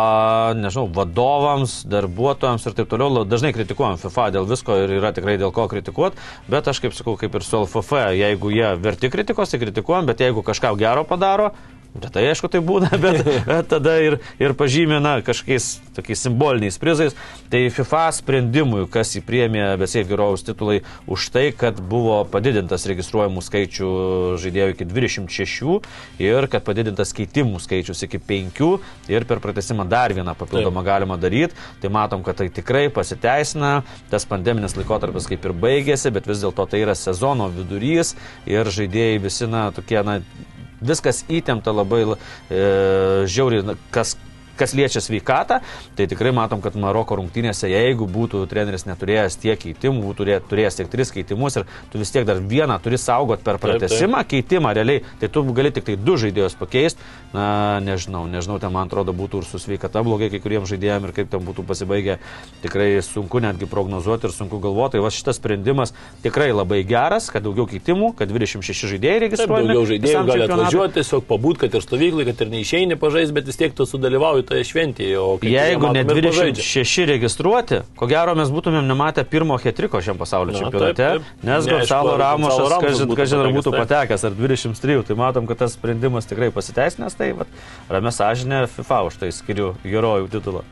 [0.57, 3.27] nežinau, vadovams, darbuotojams ir taip toliau.
[3.29, 6.17] Dažnai kritikuojam FIFA dėl visko ir yra tikrai dėl ko kritikuoti,
[6.49, 10.25] bet aš kaip sakau, kaip ir su LFF, jeigu jie verti kritikos, tai kritikuojam, bet
[10.25, 11.51] jeigu kažką gero padaro,
[11.91, 17.17] Retai, aišku, tai būna, bet, bet tada ir, ir pažymina kažkokiais tokiais simboliniais prizais.
[17.51, 20.81] Tai FIFA sprendimui, kas įpriemė Besėv Gerojaus titulai
[21.11, 23.91] už tai, kad buvo padidintas registruojamų skaičių
[24.39, 25.81] žaidėjų iki 26
[26.23, 28.63] ir kad padidintas keitimų skaičius iki 5
[29.11, 31.59] ir per pratesimą dar vieną papildomą galima daryti.
[31.83, 33.81] Tai matom, kad tai tikrai pasiteisina,
[34.15, 38.15] tas pandeminis laikotarpis kaip ir baigėsi, bet vis dėlto tai yra sezono vidurys
[38.47, 40.21] ir žaidėjai visi, na, tokie, na,
[40.81, 42.17] viskas įtempta labai e,
[43.31, 44.17] žiauriai, kas
[44.61, 45.61] kas liečia sveikatą,
[45.99, 50.93] tai tikrai matom, kad Maroko rungtynėse, jeigu būtų treneris neturėjęs tiek keitimų, būtų turėjęs tiek
[50.93, 55.33] tris keitimus ir tu vis tiek dar vieną turi saugot per pratesimą, keitimą realiai, tai
[55.33, 57.01] tu gali tik tai du žaidėjus pakeisti,
[57.35, 61.15] na nežinau, nežinau, ten man atrodo būtų ir su sveikata blogai kai kuriems žaidėjams ir
[61.17, 62.19] kaip ten būtų pasibaigę,
[62.65, 64.97] tikrai sunku netgi prognozuoti ir sunku galvoti.
[64.97, 65.95] Tai va šitas sprendimas
[66.25, 69.71] tikrai labai geras, kad daugiau keitimų, kad 26 žaidėjai registruojami.
[69.71, 73.61] Daugiau žaidėjų gali atvažiuoti, tiesiog pabūt, kad ir stovyklai, kad ir neišeini pažais, bet vis
[73.61, 75.21] tiek tu sudalyvauji toje šventėje.
[75.47, 80.97] Jeigu ne 26 registruoti, ko gero mes būtumėm nematę pirmo hetriko šiam pasaulio Na, čempionate,
[80.99, 81.45] taip, taip.
[81.47, 86.29] nes Gonzalo Ramošas, kažin, kažin ar būtų patekęs, ar 23, tai matom, kad tas sprendimas
[86.31, 87.33] tikrai pasiteisinęs, tai
[87.91, 90.65] ramė sąžinė FIFA už tai skiriu herojų titulą.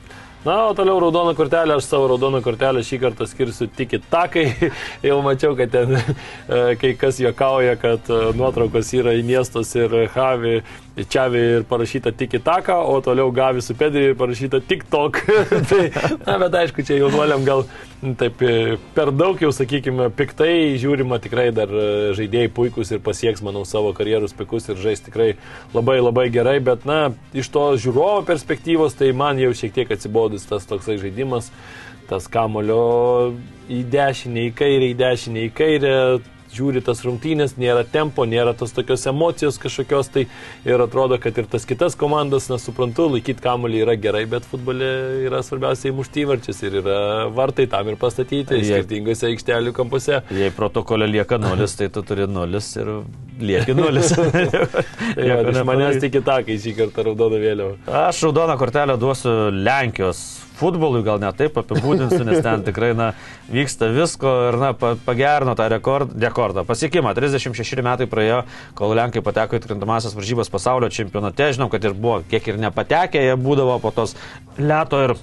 [0.44, 4.44] Na, o toliau raudoną kortelę, aš savo raudoną kortelę šį kartą skirsiu tik į takai.
[5.08, 10.04] Jau mačiau, kad ten e, kai kas juokauja, kad e, nuotraukos yra į miestus ir
[10.14, 10.60] Havi
[10.98, 15.20] Čiavi ir parašyta tik į taką, o toliau Gavi su Pedri ir parašyta tik tok.
[15.70, 15.84] tai,
[16.24, 17.64] na, bet aišku, čia jaunuoliam gal
[18.18, 21.70] taip e, per daug jau, sakykime, piktai žiūrima tikrai dar
[22.18, 25.32] žaidėjai puikus ir pasieks, manau, savo karjerus pikus ir žais tikrai
[25.74, 29.94] labai labai gerai, bet, na, iš to žiūrovo perspektyvos, tai man jau šiek tiek
[30.28, 31.50] atsibodus tas toksai žaidimas,
[32.08, 33.34] tas kamulio
[33.68, 35.94] į dešinę, į kairę, į dešinę, į kairę
[36.58, 40.26] žiūri tas rungtynės, nėra tempo, nėra tos tokios emocijos kažkokios, tai
[40.68, 44.88] ir atrodo, kad ir tas kitas komandas, nesuprantu, laikyti kamuolį yra gerai, bet futbole
[45.26, 46.98] yra svarbiausia įmušti įvarčius ir yra
[47.34, 50.22] vartai tam ir pastatyti Jei, skirtingose aikštelių kampuose.
[50.34, 52.92] Jei protokole lieka nulis, tai tu turi nulis ir
[53.38, 54.12] lieki nulis.
[55.14, 57.78] tai jo, iš manęs tik kitą, kai šį kartą raudoną vėliavą.
[58.08, 60.26] Aš raudoną kortelę duosiu Lenkijos
[60.58, 63.12] futbolui gal ne taip apibūdinsiu, nes ten tikrai na,
[63.52, 66.66] vyksta visko ir na, pagerino tą rekord, rekordą.
[66.68, 68.42] Pasiekimą 36 metai praėjo,
[68.78, 71.52] kol Lenkai pateko į atkrintamasias varžybas pasaulio čempionate.
[71.56, 74.16] Žinom, kad ir buvo kiek ir nepatekę, jie būdavo po tos
[74.58, 75.18] leto ir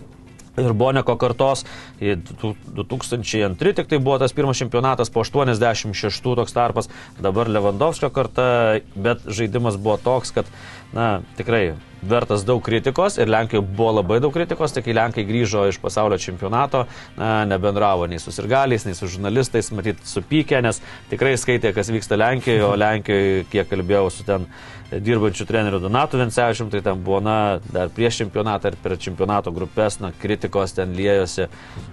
[0.62, 1.66] ir Boneko kartos.
[2.00, 9.26] 2002 tik tai buvo tas pirmas čempionatas, po 86 toks tarpas, dabar Lewandowskio karta, bet
[9.28, 10.50] žaidimas buvo toks, kad,
[10.96, 11.76] na, tikrai
[12.10, 16.20] vertas daug kritikos ir Lenkai buvo labai daug kritikos, tai kai Lenkai grįžo iš pasaulio
[16.22, 16.86] čempionato,
[17.18, 20.82] na, nebendravo nei su sirgaliais, nei su žurnalistais, matyt, supykę, nes
[21.12, 24.50] tikrai skaitė, kas vyksta Lenkijoje, o Lenkijoje, kiek kalbėjau su ten
[24.92, 29.98] dirbančiu treneriu Donatu Vencevičium, tai ten buvo, na, dar prieš čempionatą ir per čempionato grupės,
[30.00, 31.48] na, kritikos ten liejosi,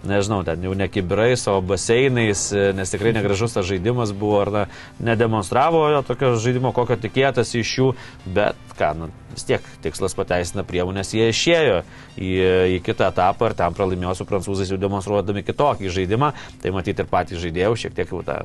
[0.08, 2.44] nežinau, ten jau ne kibirais, o baseinais,
[2.76, 4.66] nes tikrai negražus tas žaidimas buvo, ar na,
[5.12, 7.88] nedemonstravo jo tokio žaidimo, kokio tikėtasi iš jų,
[8.36, 11.82] bet ką, nu, vis tiek tikslas pateisina priemonės, jie išėjo
[12.18, 12.32] į,
[12.76, 16.32] į kitą etapą ir tam pralaimėjo su prancūzais jau demonstruodami kitokį žaidimą,
[16.62, 18.42] tai matyti ir patys žaidėjau šiek tiek jau tą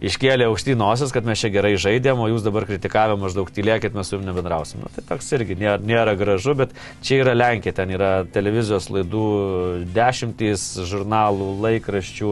[0.00, 4.08] iškėlė aukšty nosis, kad mes čia gerai žaidėm, o jūs dabar kritikavę maždaug tylėkit, mes
[4.08, 4.80] su jums nebendrausim.
[4.84, 6.72] Nu, tai toks irgi nėra, nėra gražu, bet
[7.04, 9.24] čia yra Lenkija, ten yra televizijos laidų
[9.94, 12.30] dešimtys, žurnalų, laikraščių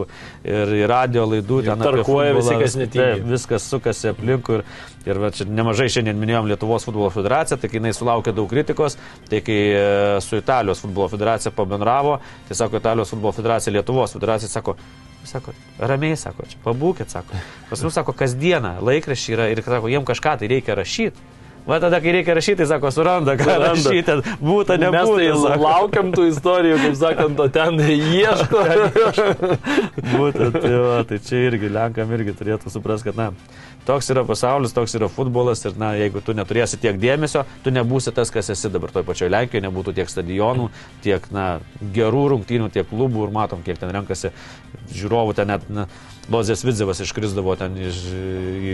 [0.49, 1.61] ir, ir radio laidų.
[1.69, 3.27] Ten tarkuoja visi, kas netinka.
[3.29, 4.65] Viskas sukasi aplinkui ir,
[5.05, 8.97] ir va, čia nemažai šiandien minėjom Lietuvos futbolo federaciją, tai kai jinai sulaukė daug kritikos,
[9.29, 9.83] tai kai e,
[10.25, 12.17] su Italijos futbolo federacija pabendravo,
[12.49, 14.75] tai sako Italijos futbolo federacija, Lietuvos federacija sako,
[15.27, 17.39] Sako, ramiai, sako, čia pabūkit, sako.
[17.69, 21.27] Pas mus, sako, kasdieną laikraščiai yra ir, sako, jiem kažką tai reikia rašyti.
[21.69, 25.17] Va tada, kai reikia rašyti, tai sako, suranda, ką rašyti, būtų, nebūtų.
[25.19, 28.63] Mes tai laukiam tų istorijų, kaip sakant, o ten ieško.
[30.15, 33.27] būtent, tai, va, tai čia irgi, Lenkam irgi turėtų suprasti, kad, na,
[33.87, 38.13] toks yra pasaulis, toks yra futbolas ir, na, jeigu tu neturėsi tiek dėmesio, tu nebūsi
[38.15, 40.69] tas, kas esi dabar toje pačioje Lenkijoje, nebūtų tiek stadionų,
[41.05, 41.47] tiek, na,
[41.95, 44.33] gerų rungtynių, tiek klubų ir matom, kiek ten renkasi
[44.95, 45.87] žiūrovų, ten net, na,
[46.29, 48.01] Lozės Vidzevas iškrisdavo ten, iš,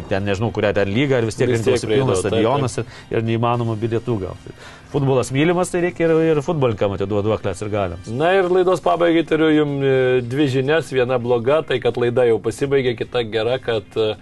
[0.09, 4.17] ten nežinau, kurią ten lygą ir vis tiek rinkdavosi pilnas stadionas ir, ir neįmanoma bilietų
[4.25, 4.55] gauti.
[4.91, 8.11] Futbolas mylimas, tai reikia ir, ir futbolininkam atiduoti duoklės ir galiams.
[8.11, 10.91] Na ir laidos pabaigai turiu jums e, dvi žinias.
[10.95, 14.15] Viena bloga, tai kad laida jau pasibaigė, kita gera, kad uh,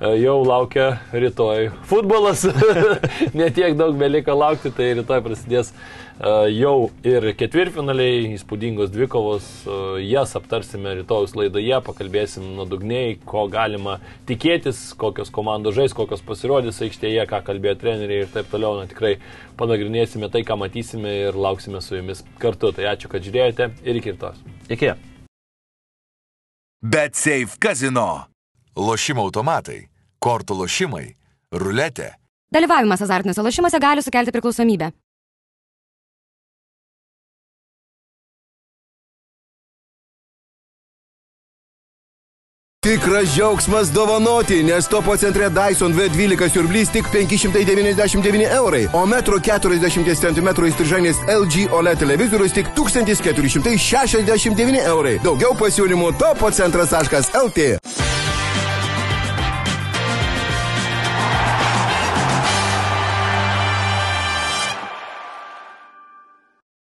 [0.00, 2.46] jau laukia rytoj futbolas.
[3.36, 9.50] Netiek daug beliko laukti, tai rytoj prasidės e, jau ir ketvirtfinaliai, įspūdingos dvikovos.
[9.66, 9.76] E,
[10.08, 13.98] jas aptarsime rytojus laidoje, pakalbėsim nuodugniai, ko galima
[14.30, 18.80] tikėtis, kokios komandos žais, kokios pasirodys aikštėje, ką kalbėjo treneriai ir taip toliau.
[18.80, 19.18] Na tikrai
[19.60, 22.72] panagrinėsime tai, ką matysime ir lauksime su jumis kartu.
[22.72, 24.40] Tai ačiū, kad žiūrėjote ir iki rytos.
[24.72, 24.96] Iki.
[26.80, 28.30] Bet Safe Casino.
[28.76, 29.84] Lošimo automatai
[30.20, 31.06] kortų lošimai,
[31.56, 32.14] ruletė.
[32.52, 34.90] Dalyvavimas azartiniuose lošimuose gali sukelti priklausomybę.
[42.80, 50.16] Tikras džiaugsmas dovanoti, nes topo centre Dyson V12 siurblys tik 599 eurai, o metro 40
[50.16, 55.18] cm įstrižainės LG OLED televizorius tik 1469 eurai.
[55.20, 58.19] Daugiau pasiūlymų topo centras.lt.